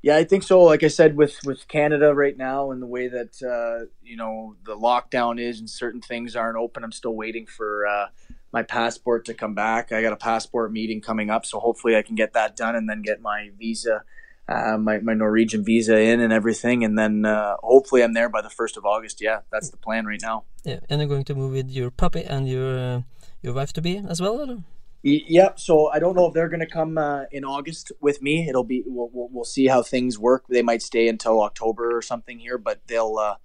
Yeah, 0.01 0.17
I 0.17 0.24
think 0.24 0.43
so. 0.43 0.63
Like 0.63 0.84
I 0.84 0.88
said, 0.88 1.15
with, 1.15 1.39
with 1.46 1.67
Canada 1.67 2.13
right 2.15 2.36
now 2.36 2.72
and 2.72 2.81
the 2.81 2.88
way 2.88 3.08
that, 3.08 3.41
uh, 3.43 3.86
you 4.03 4.17
know, 4.17 4.55
the 4.65 4.75
lockdown 4.75 5.39
is 5.39 5.60
and 5.60 5.70
certain 5.70 6.01
things 6.01 6.36
aren't 6.36 6.58
open, 6.58 6.84
I'm 6.84 6.91
still 6.91 7.13
waiting 7.13 7.46
for 7.46 7.86
uh, 7.86 8.08
my 8.51 8.63
passport 8.63 9.25
to 9.25 9.34
come 9.34 9.53
back. 9.53 9.91
I 9.91 10.01
got 10.01 10.13
a 10.13 10.17
passport 10.17 10.72
meeting 10.72 11.01
coming 11.01 11.29
up, 11.29 11.46
so 11.46 11.60
hopefully 11.60 11.96
I 11.96 12.01
can 12.01 12.15
get 12.15 12.34
that 12.34 12.55
done 12.55 12.75
and 12.75 12.89
then 12.89 13.01
get 13.01 13.22
my 13.22 13.51
visa, 13.58 14.03
uh, 14.48 14.77
my 14.77 15.00
my 15.00 15.13
Norwegian 15.13 15.63
visa 15.63 16.00
in 16.00 16.20
and 16.20 16.34
everything, 16.34 16.84
and 16.84 16.98
then 16.98 17.25
uh, 17.25 17.55
hopefully 17.63 18.03
I'm 18.03 18.13
there 18.13 18.29
by 18.29 18.41
the 18.41 18.50
first 18.50 18.77
of 18.77 18.86
August. 18.86 19.22
Yeah, 19.22 19.41
that's 19.51 19.70
the 19.70 19.77
plan 19.77 20.05
right 20.05 20.22
now. 20.22 20.43
Yeah, 20.63 20.79
and 20.89 21.00
you're 21.00 21.08
going 21.08 21.25
to 21.25 21.36
move 21.36 21.53
with 21.53 21.70
your 21.70 21.91
puppy 21.91 22.24
and 22.24 22.48
your 22.48 22.77
uh, 22.77 23.01
your 23.41 23.53
wife 23.53 23.72
to 23.74 23.81
be 23.81 23.98
as 23.98 24.22
well. 24.22 24.41
Or? 24.41 24.58
Yep. 25.03 25.60
So 25.60 25.89
I 25.89 26.00
don't 26.00 26.15
know 26.15 26.27
if 26.27 26.34
they're 26.34 26.50
going 26.50 26.60
to 26.60 26.67
come 26.67 26.98
uh, 26.98 27.24
in 27.31 27.43
August 27.43 27.91
with 28.01 28.22
me. 28.22 28.48
It'll 28.48 28.63
be 28.63 28.84
we'll, 28.86 29.10
we'll, 29.12 29.46
see 29.46 29.67
how 29.67 29.81
things 29.81 30.20
work. 30.20 30.46
They 30.48 30.62
might 30.62 30.84
stay 30.84 31.08
until 31.08 31.41
October 31.41 31.96
or 31.96 32.03
something 32.03 32.38
here, 32.38 32.60
but 32.60 32.81
they'll 32.88 33.17
uh, 33.17 33.36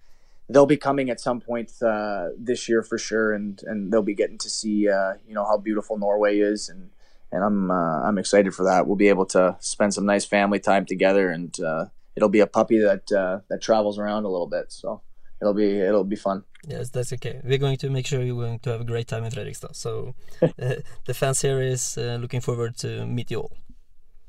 they'll 0.50 0.66
be 0.66 0.76
coming 0.76 1.08
at 1.08 1.18
some 1.18 1.40
point 1.40 1.72
uh, 1.82 2.28
this 2.38 2.68
year 2.68 2.82
for 2.82 2.98
sure, 2.98 3.32
and 3.32 3.62
and 3.64 3.90
they'll 3.90 4.02
be 4.02 4.14
getting 4.14 4.36
to 4.38 4.50
see 4.50 4.88
uh, 4.88 5.14
you 5.26 5.34
know 5.34 5.46
how 5.46 5.56
beautiful 5.56 5.98
Norway 5.98 6.38
is, 6.40 6.68
and 6.68 6.90
and 7.32 7.42
I'm 7.42 7.70
uh, 7.70 8.02
I'm 8.02 8.18
excited 8.18 8.54
for 8.54 8.64
that. 8.64 8.86
We'll 8.86 8.96
be 8.96 9.08
able 9.08 9.26
to 9.26 9.56
spend 9.60 9.94
some 9.94 10.04
nice 10.04 10.26
family 10.26 10.60
time 10.60 10.84
together, 10.84 11.30
and 11.30 11.58
uh, 11.60 11.86
it'll 12.16 12.28
be 12.28 12.40
a 12.40 12.46
puppy 12.46 12.78
that 12.80 13.06
that 13.48 13.62
travels 13.62 13.98
around 13.98 14.24
a 14.24 14.28
little 14.28 14.46
bit, 14.46 14.70
so 14.72 15.00
it'll 15.40 15.54
be 15.54 15.80
it'll 15.80 16.04
be 16.04 16.16
fun. 16.16 16.44
Yes, 16.66 16.90
that's 16.90 17.12
okay. 17.12 17.40
We're 17.44 17.58
going 17.58 17.76
to 17.78 17.90
make 17.90 18.06
sure 18.06 18.22
you're 18.22 18.34
going 18.34 18.58
to 18.60 18.70
have 18.70 18.80
a 18.80 18.84
great 18.84 19.06
time 19.06 19.24
in 19.24 19.30
Fredrikstad. 19.30 19.76
So 19.76 20.14
uh, 20.42 20.74
the 21.04 21.14
fans 21.14 21.40
here 21.40 21.60
is 21.60 21.96
looking 21.96 22.40
forward 22.40 22.76
to 22.78 23.06
meet 23.06 23.30
you 23.30 23.40
all. 23.40 23.52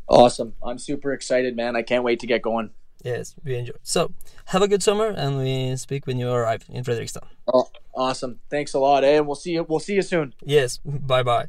Awesome! 0.08 0.54
I'm 0.64 0.78
super 0.78 1.12
excited, 1.12 1.56
man. 1.58 1.76
I 1.76 1.82
can't 1.82 2.04
wait 2.04 2.22
to 2.22 2.28
get 2.28 2.42
going. 2.42 2.70
Yes, 3.04 3.36
we 3.44 3.56
enjoy. 3.56 3.74
So, 3.84 4.12
have 4.46 4.62
a 4.62 4.68
good 4.68 4.82
summer, 4.82 5.08
and 5.08 5.38
we 5.38 5.76
speak 5.76 6.08
when 6.08 6.18
you 6.18 6.32
arrive 6.32 6.64
in 6.70 6.84
Fredrikstad. 6.84 7.24
Oh, 7.54 7.70
awesome! 7.94 8.40
Thanks 8.50 8.74
a 8.74 8.80
lot, 8.80 9.04
eh? 9.04 9.18
And 9.18 9.28
we'll 9.28 9.36
see 9.36 9.52
you. 9.52 9.66
We'll 9.68 9.80
see 9.80 9.96
you 9.96 10.02
soon. 10.02 10.34
Yes, 10.46 10.80
bye 10.86 11.24
bye. 11.24 11.48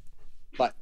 Bye. 0.58 0.72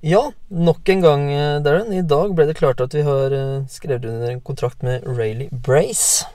Ja, 0.00 0.32
nok 0.48 0.88
en 0.88 1.00
gang, 1.00 1.30
eh, 1.30 1.62
Darren. 1.62 1.92
I 1.92 2.02
dag 2.02 2.34
ble 2.34 2.46
det 2.46 2.58
klart 2.58 2.80
at 2.80 2.94
vi 2.94 3.02
har 3.02 3.30
eh, 3.30 3.66
skrevet 3.66 4.04
under 4.04 4.30
en 4.30 4.40
kontrakt 4.40 4.82
med 4.82 5.06
Riley 5.06 5.48
Brace. 5.52 6.26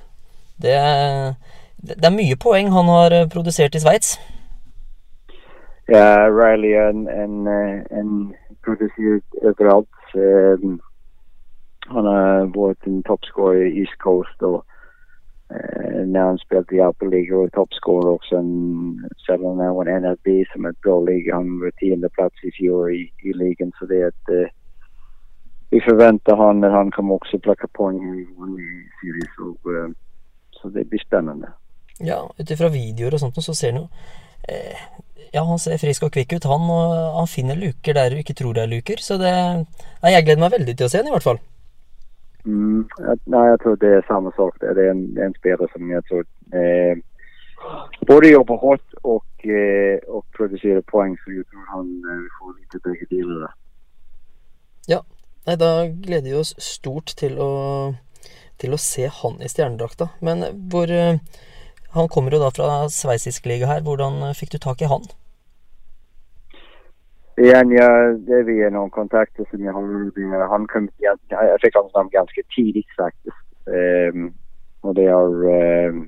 Det 0.64 0.72
er, 0.72 1.36
det 1.84 2.06
er 2.06 2.16
mye 2.16 2.36
poeng 2.40 2.72
han 2.72 2.88
har 2.88 3.12
eh, 3.12 3.30
produsert 3.30 3.76
i 3.76 3.82
Sveits. 3.84 4.16
Ja, 5.92 6.30
Riley 6.32 6.78
han, 6.80 7.08
han, 7.12 7.48
eh, 7.48 8.20
produsert 8.64 9.40
overalt. 9.44 10.16
Eh, 10.16 10.68
han 11.92 12.06
har 12.08 12.48
vært 12.56 12.88
en 12.88 13.02
toppskårer 13.04 13.68
i 13.68 13.82
East 13.82 13.98
Coast. 14.04 14.40
når 16.14 16.26
han 16.26 16.38
spilte 16.42 16.76
i 16.76 16.80
Apple-ligaen 16.82 17.46
og 17.46 17.52
toppskårer 17.54 18.08
også, 18.16 18.40
selv 19.26 19.44
om 19.46 19.60
han 19.60 19.76
var 19.76 19.92
NRB, 19.92 20.46
som 20.50 20.66
er 20.66 20.70
et 20.70 20.82
bra 20.86 20.96
liga. 21.06 21.36
Han 21.36 21.60
var 21.62 21.76
tiendeplass 21.80 22.48
i 22.48 22.52
fjor 22.58 22.88
i, 22.90 23.04
i 23.22 23.34
vi 25.74 25.82
forventer 25.82 26.36
han, 26.36 26.60
men 26.60 26.72
han 26.72 26.92
kommer 26.92 27.16
også 27.16 27.38
plukke 27.42 27.68
poeng 27.78 28.00
i 28.00 28.26
series. 29.02 29.96
Så 30.52 30.70
det 30.70 30.90
blir 30.90 31.02
spennende. 31.06 31.52
Ja, 32.02 32.24
ut 32.40 32.52
ifra 32.52 32.72
videoer 32.74 33.16
og 33.16 33.22
sånt 33.22 33.38
så 33.44 33.54
ser 33.54 33.74
han 33.74 33.84
jo 33.84 33.88
eh, 34.50 34.86
Ja, 35.34 35.44
han 35.46 35.60
ser 35.62 35.80
frisk 35.82 36.06
og 36.08 36.14
kvikk 36.14 36.36
ut, 36.38 36.50
han. 36.50 36.68
Og 36.70 36.94
han 37.20 37.30
finner 37.30 37.58
luker 37.58 37.98
der 37.98 38.14
du 38.14 38.22
ikke 38.22 38.36
tror 38.38 38.54
det 38.58 38.66
er 38.66 38.74
luker. 38.74 39.02
Så 39.02 39.18
det 39.22 39.34
ja, 39.34 40.10
Jeg 40.10 40.26
gleder 40.26 40.44
meg 40.44 40.56
veldig 40.58 40.78
til 40.78 40.88
å 40.88 40.92
se 40.94 41.02
han, 41.02 41.10
i 41.10 41.14
hvert 41.16 41.26
fall. 41.26 41.42
Mm, 42.44 42.84
nei, 43.32 43.44
jeg 43.54 43.60
tror 43.64 43.80
det 43.82 43.92
er 43.98 44.06
samme 44.10 44.34
sak. 44.36 44.60
Det 44.62 44.74
er 44.74 44.92
en, 44.92 45.04
en 45.26 45.36
spiller 45.40 45.72
som 45.74 45.90
jeg 45.90 46.06
tror 46.10 46.26
eh, 46.54 47.02
både 48.10 48.34
jobber 48.34 48.62
hardt 48.62 49.00
og, 49.02 49.26
eh, 49.48 49.98
og 50.08 50.26
produserer 50.38 50.84
poeng, 50.92 51.18
Så 51.24 51.34
jeg 51.38 51.48
tror 51.50 51.66
han 51.72 51.92
eh, 52.12 52.30
får 52.38 52.56
litt 52.60 52.80
begge 52.84 53.10
deler. 53.14 53.52
Ja, 54.92 55.02
Nei, 55.44 55.58
da 55.60 55.88
gleder 55.88 56.30
vi 56.30 56.38
oss 56.40 56.54
stort 56.64 57.18
til 57.20 57.36
å, 57.44 57.52
til 58.62 58.76
å 58.76 58.80
se 58.80 59.10
han 59.12 59.42
i 59.44 59.50
stjernedrakta. 59.52 60.08
Men 60.24 60.46
hvor 60.72 60.92
eh, 60.92 61.20
han 61.94 62.10
kommer 62.10 62.34
jo 62.34 62.40
da 62.42 62.50
fra 62.54 62.78
sveitsisk 62.90 63.46
liga 63.46 63.70
her. 63.70 63.84
Hvordan 63.86 64.22
eh, 64.30 64.38
fikk 64.38 64.56
du 64.56 64.60
tak 64.62 64.82
i 64.82 64.90
han? 64.90 65.06
Igjen, 67.42 67.72
ja, 67.74 67.90
det 68.28 68.40
er 68.40 68.50
via 68.50 68.70
noen 68.70 68.92
kontakter 68.94 69.46
som 69.50 69.62
jeg 69.62 69.74
har. 69.74 70.48
Han 70.52 70.68
kom, 70.70 70.90
jeg, 71.02 71.18
jeg 71.34 71.62
fikk 71.64 71.80
hans 71.80 71.94
navn 71.98 72.12
ganske 72.14 72.46
tidlig, 72.54 72.86
faktisk. 72.98 73.40
Um, 73.66 74.28
og 74.84 74.98
det 74.98 75.08
er 75.08 75.88
um, 75.88 76.04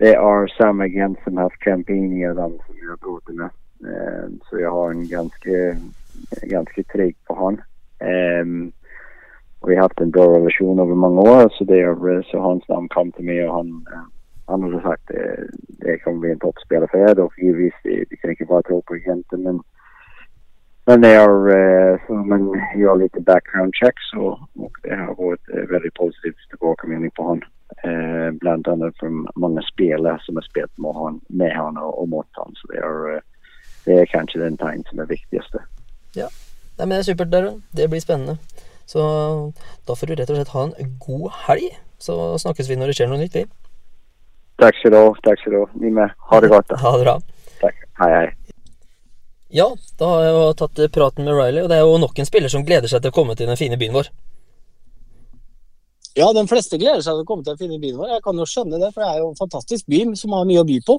det 0.00 0.14
er 0.14 0.50
samme 0.56 0.84
agent 0.84 1.18
som 1.24 1.36
har 1.36 1.54
Campini 1.64 2.24
og 2.28 2.36
dem 2.36 2.56
som 2.66 2.80
jeg 2.80 2.90
har 2.90 2.98
gått 3.04 3.30
med. 3.38 3.54
Um, 3.80 4.40
så 4.48 4.58
jeg 4.60 4.72
har 4.74 4.90
en 4.90 5.06
ganske, 5.08 5.60
ganske 6.50 6.84
trygg 6.92 7.16
på 7.28 7.36
han. 7.38 7.62
Um, 8.02 8.72
og 9.60 9.70
vi 9.70 9.76
har 9.76 9.88
hatt 9.88 10.02
en 10.02 10.12
bra 10.12 10.26
relasjon 10.34 10.82
over 10.82 10.94
mange 10.94 11.22
år, 11.30 11.48
så, 11.56 11.64
er, 11.72 12.22
så 12.28 12.42
hans 12.42 12.66
navn 12.68 12.88
kom 12.92 13.12
til 13.12 13.24
meg, 13.24 13.40
og 13.48 13.54
han, 13.56 13.70
eh, 13.92 14.04
han 14.46 14.62
har 14.62 14.80
sagt 14.80 15.08
det, 15.08 15.48
det 15.68 15.98
kommer 15.98 16.18
bli 16.18 16.30
en 16.30 16.38
toppspelare 16.38 16.88
för 16.90 16.98
er 16.98 17.20
och 17.20 17.38
givetvis, 17.38 17.74
vi 18.10 18.16
kan 18.16 18.30
inte 18.30 18.44
bara 18.44 18.62
tro 18.62 18.82
på 18.82 18.94
agenten 18.94 19.42
men 19.42 19.62
Men 20.88 21.00
det 21.00 21.14
har, 21.14 21.48
eh, 21.48 21.98
så 22.06 22.12
man 22.12 22.62
gör 22.76 22.96
lite 22.96 23.20
background 23.20 23.74
checks 23.74 24.12
och, 24.16 24.32
och 24.64 24.72
det 24.82 24.96
har 24.96 25.14
varit 25.14 25.48
eh, 25.54 25.70
väldigt 25.70 25.94
positivt 25.94 26.48
tillbakemelding 26.50 27.10
på 27.10 27.22
honom. 27.22 27.42
Eh, 27.84 28.30
bland 28.40 28.68
annat 28.68 28.98
från 28.98 29.28
många 29.34 29.62
spelare 29.62 30.18
som 30.22 30.36
har 30.36 30.42
spelat 30.42 30.78
med 30.78 30.92
honom, 30.92 31.20
med 31.28 31.56
honom 31.56 31.82
och, 31.82 32.08
mot 32.08 32.26
honom. 32.36 32.54
Så 32.54 32.66
det 32.72 32.78
är, 32.78 33.14
eh, 33.14 33.20
det 33.84 33.92
är 33.92 34.06
kanske 34.06 34.38
den 34.38 34.56
tegn 34.56 34.84
som 34.90 34.98
är 34.98 35.06
viktigaste. 35.06 35.62
Ja. 36.14 36.28
Nej, 36.78 36.86
men 36.86 36.88
det 36.88 36.96
är 36.96 37.02
supert, 37.02 37.28
Darren. 37.28 37.62
Det 37.70 37.88
blir 37.88 38.00
spennende. 38.00 38.38
Så 38.84 39.00
da 39.86 39.96
får 39.96 40.06
du 40.06 40.14
rett 40.14 40.30
og 40.30 40.36
slett 40.36 40.48
ha 40.54 40.62
en 40.78 40.98
god 40.98 41.30
helg. 41.48 41.78
Så 41.98 42.38
snakkes 42.38 42.70
vi 42.70 42.76
når 42.76 42.86
det 42.86 42.96
skjer 42.98 43.10
noe 43.10 43.18
nytt, 43.18 43.34
vi. 43.34 43.44
Tack 44.60 44.76
skal 44.80 44.92
du 44.94 44.98
ha, 44.98 45.08
takk 45.24 45.40
skal 45.40 45.52
du 45.52 45.58
ha. 45.60 45.66
Ni 45.82 45.90
med. 45.92 46.12
Ha 46.30 46.40
det 46.40 46.48
godt. 46.52 46.68
da. 46.68 46.78
Ha 46.80 46.92
det 46.96 47.04
bra. 47.04 47.16
Takk. 47.60 47.82
Hei, 48.00 48.10
hei. 48.14 48.26
Ja, 49.56 49.66
da 50.00 50.08
har 50.10 50.22
jeg 50.24 50.32
jo 50.34 50.46
tatt 50.58 50.80
praten 50.92 51.26
med 51.26 51.36
Riley, 51.36 51.62
og 51.62 51.68
det 51.70 51.76
er 51.78 51.84
jo 51.84 51.98
nok 52.02 52.18
en 52.18 52.28
spiller 52.28 52.52
som 52.52 52.64
gleder 52.66 52.90
seg 52.90 53.04
til 53.04 53.12
å 53.12 53.16
komme 53.16 53.36
til 53.38 53.48
den 53.48 53.60
fine 53.60 53.78
byen 53.80 53.94
vår. 53.94 54.10
Ja, 56.16 56.30
de 56.32 56.42
fleste 56.48 56.80
gleder 56.80 57.04
seg 57.04 57.18
til 57.18 57.26
å 57.26 57.28
komme 57.28 57.44
til 57.44 57.54
den 57.54 57.60
fine 57.60 57.78
byen 57.80 58.00
vår. 58.00 58.16
Jeg 58.16 58.24
kan 58.24 58.40
jo 58.40 58.48
skjønne 58.48 58.80
det, 58.80 58.90
for 58.94 59.04
det 59.04 59.10
er 59.12 59.22
jo 59.22 59.30
en 59.30 59.38
fantastisk 59.38 59.88
by 59.92 60.02
som 60.16 60.34
har 60.36 60.48
mye 60.48 60.64
å 60.64 60.68
by 60.68 60.78
på. 60.88 60.96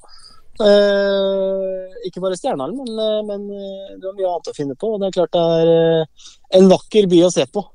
Eh, 0.57 1.97
ikke 2.07 2.21
bare 2.21 2.37
Stjernehallen, 2.37 2.77
men, 2.77 3.01
eh, 3.01 3.19
men 3.25 3.43
eh, 3.53 3.97
det 3.97 4.07
er 4.09 4.15
mye 4.17 4.29
annet 4.31 4.51
å 4.53 4.55
finne 4.57 4.77
på. 4.77 4.93
Og 4.93 5.01
det 5.01 5.09
er 5.09 5.17
klart 5.17 5.35
det 5.35 5.43
er 5.57 5.73
eh, 5.73 6.29
en 6.61 6.69
vakker 6.71 7.09
by 7.09 7.23
å 7.25 7.33
se 7.33 7.45
på. 7.49 7.65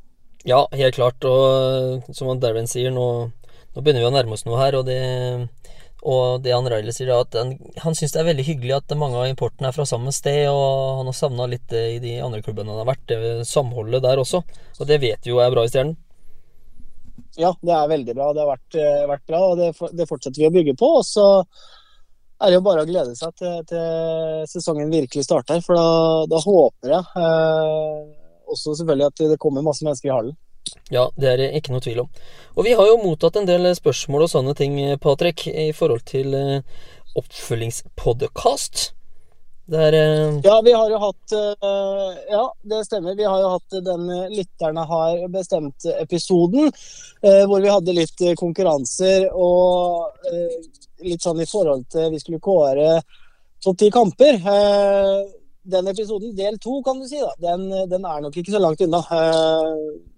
Ja, 0.49 0.65
helt 0.75 0.97
klart. 0.99 1.23
Og 1.27 2.15
som 2.17 2.33
Darren 2.43 2.71
sier, 2.71 2.95
nå, 2.95 3.07
nå 3.73 3.83
begynner 3.83 4.05
vi 4.05 4.11
å 4.11 4.15
nærme 4.15 4.37
oss 4.37 4.45
noe 4.47 4.61
her. 4.61 4.77
Og 4.79 4.87
det, 4.89 5.01
og 6.03 6.43
det 6.45 6.55
Riley 6.55 6.95
sier, 6.95 7.13
er 7.13 7.25
at 7.25 7.37
han, 7.39 7.55
han 7.85 7.97
syns 7.99 8.15
det 8.15 8.23
er 8.23 8.31
veldig 8.31 8.47
hyggelig 8.47 8.77
at 8.79 8.95
mange 8.99 9.21
av 9.21 9.29
importene 9.31 9.71
er 9.71 9.77
fra 9.77 9.87
samme 9.89 10.15
sted. 10.15 10.45
Og 10.53 11.01
han 11.01 11.11
har 11.11 11.19
savna 11.19 11.49
litt 11.51 11.69
det 11.73 11.85
i 11.97 12.01
de 12.03 12.17
andre 12.25 12.43
klubbene 12.45 12.73
han 12.75 12.83
har 12.85 12.91
vært, 12.93 13.05
det 13.11 13.49
samholdet 13.49 14.05
der 14.05 14.23
også. 14.23 14.43
Og 14.79 14.89
det 14.89 15.01
vet 15.05 15.23
vi 15.25 15.35
jo 15.35 15.43
er 15.43 15.53
bra 15.55 15.67
i 15.67 15.73
Stjernen. 15.73 15.99
Ja, 17.41 17.55
det 17.65 17.73
er 17.73 17.89
veldig 17.89 18.15
bra. 18.17 18.33
Det 18.37 18.43
har 18.43 18.51
vært, 18.51 18.75
eh, 18.77 19.05
vært 19.09 19.29
bra, 19.31 19.39
og 19.53 19.61
det, 19.61 19.71
det 19.97 20.09
fortsetter 20.09 20.43
vi 20.43 20.51
å 20.51 20.53
bygge 20.53 20.77
på. 20.77 20.91
Og 20.99 21.07
så 21.09 21.27
er 22.43 22.51
det 22.51 22.59
jo 22.59 22.65
bare 22.67 22.83
å 22.85 22.89
glede 22.89 23.15
seg 23.17 23.33
til, 23.39 23.61
til 23.71 24.43
sesongen 24.51 24.93
virkelig 24.93 25.25
starter. 25.25 25.63
For 25.65 25.79
da, 25.79 25.87
da 26.29 26.41
håper 26.45 26.93
jeg 26.93 27.23
eh, 27.23 28.01
også 28.53 28.77
selvfølgelig 28.81 29.09
at 29.09 29.25
det 29.33 29.41
kommer 29.41 29.65
masse 29.65 29.87
mennesker 29.87 30.11
i 30.11 30.17
hallen. 30.17 30.37
Ja, 30.93 31.07
det 31.17 31.29
er 31.29 31.39
det 31.41 31.53
ikke 31.57 31.73
noe 31.73 31.83
tvil 31.85 32.03
om. 32.05 32.09
Og 32.53 32.67
vi 32.67 32.75
har 32.77 32.89
jo 32.89 32.99
mottatt 33.01 33.39
en 33.41 33.49
del 33.49 33.71
spørsmål 33.77 34.27
og 34.27 34.33
sånne 34.33 34.55
ting, 34.59 34.77
Patrick, 35.01 35.47
i 35.49 35.71
forhold 35.77 36.05
til 36.09 36.35
eh, 36.37 36.83
oppfølgingspodkast. 37.17 38.83
Det 39.73 39.81
er 39.89 39.97
eh, 39.97 40.37
Ja, 40.45 40.59
vi 40.65 40.75
har 40.77 40.93
jo 40.93 41.01
hatt 41.01 41.35
eh, 41.39 42.21
Ja, 42.35 42.45
det 42.75 42.83
stemmer. 42.91 43.17
Vi 43.17 43.25
har 43.25 43.41
jo 43.41 43.55
hatt 43.55 43.79
den 43.89 44.05
Lytterne 44.35 44.85
har 44.91 45.25
bestemt-episoden. 45.33 46.73
Hvor 47.23 47.63
vi 47.63 47.71
hadde 47.71 47.95
litt 47.95 48.25
konkurranser 48.37 49.29
og 49.31 50.11
litt 51.07 51.23
sånn 51.23 51.41
i 51.41 51.47
forhold 51.47 51.87
til 51.95 52.11
Vi 52.11 52.19
skulle 52.21 52.43
kåre 52.43 52.97
topp 53.63 53.79
ti 53.79 53.93
kamper. 53.95 54.41
Den 55.63 55.87
episoden, 55.87 56.35
del 56.35 56.59
to, 56.59 56.81
kan 56.83 56.99
du 56.99 57.07
si, 57.07 57.21
da, 57.23 57.31
den, 57.39 57.69
den 57.89 58.03
er 58.03 58.25
nok 58.25 58.37
ikke 58.37 58.51
så 58.51 58.61
langt 58.61 58.83
unna. 58.83 58.99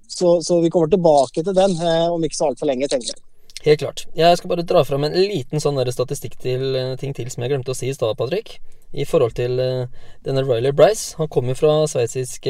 Så, 0.08 0.40
så 0.42 0.60
vi 0.60 0.70
kommer 0.70 0.90
tilbake 0.92 1.42
til 1.42 1.56
den 1.56 1.76
eh, 1.80 2.08
om 2.12 2.24
ikke 2.24 2.38
så 2.38 2.50
altfor 2.50 2.70
lenge, 2.70 2.88
tenker 2.90 3.12
jeg. 3.12 3.22
Helt 3.64 3.80
klart. 3.80 4.04
Jeg 4.18 4.36
skal 4.38 4.50
bare 4.50 4.66
dra 4.68 4.82
fram 4.84 5.06
en 5.06 5.16
liten 5.16 5.62
sånn 5.62 5.80
statistikk 5.92 6.36
til 6.42 6.74
eh, 6.76 6.94
ting 7.00 7.14
til 7.16 7.30
som 7.32 7.44
jeg 7.44 7.54
glemte 7.54 7.72
å 7.72 7.78
si 7.78 7.88
i 7.90 7.96
stad, 7.96 8.16
Patrick. 8.20 8.58
I 8.94 9.06
forhold 9.08 9.34
til 9.38 9.58
eh, 9.62 9.86
denne 10.26 10.44
Ryler 10.44 10.76
Bryce. 10.76 11.16
Han 11.20 11.30
kom 11.32 11.48
jo 11.50 11.56
fra 11.58 11.78
sveitsisk 11.90 12.46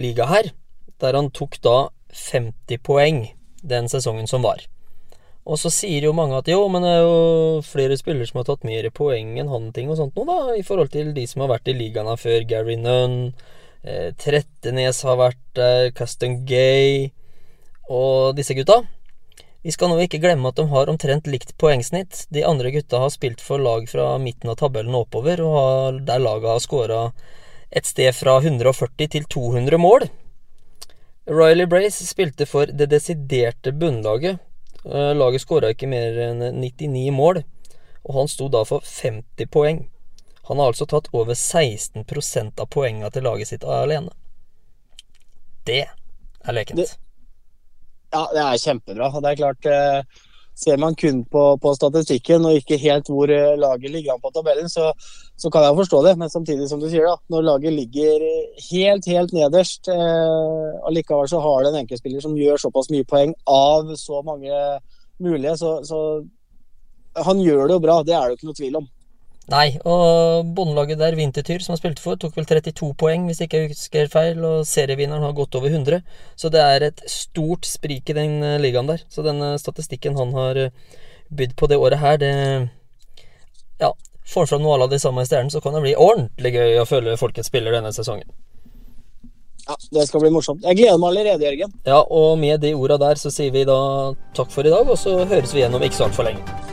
liga 0.00 0.28
her, 0.28 0.52
der 1.02 1.18
han 1.18 1.32
tok 1.34 1.58
da 1.64 1.78
50 2.12 2.84
poeng 2.84 3.24
den 3.62 3.88
sesongen 3.88 4.28
som 4.30 4.44
var. 4.44 4.62
Og 5.42 5.58
så 5.58 5.72
sier 5.74 6.04
jo 6.06 6.12
mange 6.14 6.36
at 6.38 6.46
jo, 6.50 6.60
men 6.70 6.84
det 6.84 6.92
er 6.92 7.00
jo 7.02 7.62
flere 7.66 7.96
spillere 7.98 8.28
som 8.28 8.38
har 8.38 8.46
tatt 8.46 8.66
mer 8.66 8.86
poeng 8.94 9.34
enn 9.42 9.50
han 9.50 9.72
ting 9.74 9.90
og 9.90 9.98
sånt 9.98 10.14
nå, 10.14 10.26
da, 10.28 10.54
i 10.54 10.62
forhold 10.66 10.92
til 10.94 11.10
de 11.16 11.24
som 11.26 11.42
har 11.42 11.50
vært 11.56 11.72
i 11.72 11.74
ligaen 11.74 12.10
her 12.10 12.20
før. 12.20 12.44
Gary 12.46 12.76
Nunn, 12.78 13.32
Trettenes 13.82 15.02
har 15.02 15.16
vært 15.18 15.40
der, 15.58 15.88
Custom 15.96 16.44
Gay 16.46 17.10
og 17.90 18.36
disse 18.38 18.54
gutta. 18.54 18.82
Vi 19.62 19.70
skal 19.74 19.92
nå 19.92 20.00
ikke 20.02 20.20
glemme 20.22 20.50
at 20.50 20.58
de 20.58 20.64
har 20.70 20.90
omtrent 20.90 21.28
likt 21.30 21.54
poengsnitt. 21.58 22.24
De 22.34 22.42
andre 22.46 22.72
gutta 22.74 22.98
har 23.02 23.12
spilt 23.14 23.42
for 23.42 23.62
lag 23.62 23.86
fra 23.90 24.16
midten 24.22 24.50
av 24.50 24.58
tabellen 24.58 24.94
og 24.94 25.06
oppover, 25.06 25.42
og 25.42 26.00
der 26.06 26.22
laget 26.22 26.50
har 26.50 26.62
scora 26.62 27.02
et 27.70 27.86
sted 27.86 28.10
fra 28.14 28.40
140 28.42 29.10
til 29.14 29.28
200 29.30 29.78
mål. 29.78 30.08
Riley 31.30 31.68
Brace 31.70 32.06
spilte 32.06 32.46
for 32.50 32.66
det 32.66 32.90
desiderte 32.90 33.70
bunnlaget. 33.72 34.40
Eh, 34.82 35.12
Laget 35.14 35.44
skåra 35.44 35.70
ikke 35.70 35.86
mer 35.86 36.18
enn 36.24 36.42
99 36.58 37.12
mål, 37.14 37.44
og 38.02 38.16
han 38.18 38.30
sto 38.30 38.48
da 38.50 38.64
for 38.66 38.82
50 38.82 39.46
poeng. 39.46 39.84
Han 40.48 40.58
har 40.58 40.72
altså 40.72 40.86
tatt 40.90 41.08
over 41.14 41.34
16% 41.38 42.60
av 42.60 42.66
poenga 42.72 43.10
til 43.14 43.22
laget 43.28 43.52
sitt 43.52 43.64
alene. 43.64 44.10
Det 45.66 45.84
er 45.86 46.52
lekent. 46.56 46.76
Det- 46.82 46.98
Ja, 48.12 48.26
det 48.34 48.42
er 48.42 48.58
kjempebra. 48.60 49.06
Det 49.22 49.30
er 49.30 49.36
klart, 49.36 49.64
eh, 49.66 50.02
ser 50.54 50.76
man 50.76 50.94
kun 50.94 51.24
på, 51.24 51.56
på 51.58 51.70
statistikken 51.74 52.44
og 52.44 52.58
ikke 52.58 52.76
helt 52.78 53.06
hvor 53.08 53.30
eh, 53.30 53.56
laget 53.56 53.90
ligger 53.90 54.12
an 54.12 54.20
på 54.20 54.30
tabellen, 54.34 54.68
så, 54.68 54.92
så 55.40 55.48
kan 55.50 55.62
jeg 55.64 55.78
forstå 55.78 56.02
det. 56.04 56.18
Men 56.18 56.28
samtidig, 56.28 56.68
som 56.68 56.78
du 56.82 56.90
sier, 56.90 57.06
da, 57.08 57.16
når 57.32 57.46
laget 57.46 57.72
ligger 57.72 58.20
helt, 58.68 59.06
helt 59.08 59.32
nederst, 59.32 59.88
eh, 59.88 60.90
likevel 60.92 61.30
så 61.32 61.40
har 61.40 61.62
det 61.64 61.72
en 61.72 61.80
enkeltspiller 61.86 62.20
som 62.20 62.36
gjør 62.36 62.60
såpass 62.60 62.90
mye 62.92 63.06
poeng 63.08 63.32
av 63.48 63.94
så 63.96 64.20
mange 64.26 64.52
mulige, 65.18 65.56
så, 65.56 65.78
så 65.88 66.26
han 67.24 67.40
gjør 67.40 67.68
det 67.68 67.78
jo 67.78 67.84
bra. 67.86 68.02
Det 68.04 68.12
er 68.12 68.28
det 68.28 68.34
jo 68.34 68.36
ikke 68.42 68.50
noe 68.50 68.60
tvil 68.60 68.76
om. 68.82 68.90
Nei, 69.50 69.72
og 69.82 70.46
båndlaget 70.54 71.00
der, 71.00 71.16
Vintertyr, 71.18 71.62
som 71.64 71.72
han 71.74 71.80
spilte 71.80 72.02
for, 72.04 72.18
tok 72.20 72.36
vel 72.38 72.46
32 72.46 72.92
poeng, 72.98 73.24
hvis 73.26 73.42
ikke 73.42 73.58
jeg 73.58 73.72
husker 73.72 74.12
feil, 74.12 74.38
og 74.46 74.68
serievinneren 74.68 75.24
har 75.26 75.34
gått 75.34 75.56
over 75.58 75.72
100. 75.72 75.98
Så 76.38 76.50
det 76.52 76.62
er 76.62 76.86
et 76.86 77.02
stort 77.10 77.66
sprik 77.66 78.12
i 78.12 78.16
den 78.16 78.38
eh, 78.46 78.60
ligaen 78.62 78.86
der. 78.86 79.02
Så 79.10 79.24
den 79.26 79.42
eh, 79.42 79.58
statistikken 79.58 80.14
han 80.20 80.30
har 80.38 80.60
eh, 80.68 80.70
bydd 81.34 81.56
på 81.58 81.66
det 81.72 81.80
året 81.80 82.02
her, 82.02 82.22
det 82.22 82.32
Ja, 83.82 83.90
får 84.30 84.46
fram 84.46 84.62
noe 84.62 84.78
av 84.78 84.92
de 84.92 85.00
samme 85.02 85.24
i 85.24 85.26
Stjernen, 85.26 85.50
så 85.50 85.60
kan 85.60 85.74
det 85.74 85.82
bli 85.88 85.98
ordentlig 85.98 86.54
gøy 86.54 86.78
å 86.78 86.86
følge 86.86 87.18
folkets 87.18 87.50
spiller 87.50 87.74
denne 87.74 87.90
sesongen. 87.92 88.30
Ja, 89.66 89.74
Det 89.90 90.06
skal 90.06 90.22
bli 90.22 90.30
morsomt. 90.30 90.62
Jeg 90.62 90.78
gleder 90.78 91.00
meg 91.02 91.16
allerede, 91.16 91.48
Jørgen. 91.48 91.74
Ja, 91.86 91.98
og 92.02 92.38
med 92.38 92.62
de 92.62 92.76
orda 92.78 92.98
der 92.98 93.18
så 93.18 93.30
sier 93.30 93.50
vi 93.54 93.66
da 93.66 94.14
takk 94.38 94.54
for 94.54 94.66
i 94.66 94.70
dag, 94.70 94.86
og 94.86 94.98
så 94.98 95.24
høres 95.24 95.54
vi 95.54 95.64
igjen 95.64 95.74
om 95.74 95.82
ikke 95.82 95.98
så 95.98 96.06
altfor 96.10 96.30
lenge. 96.30 96.71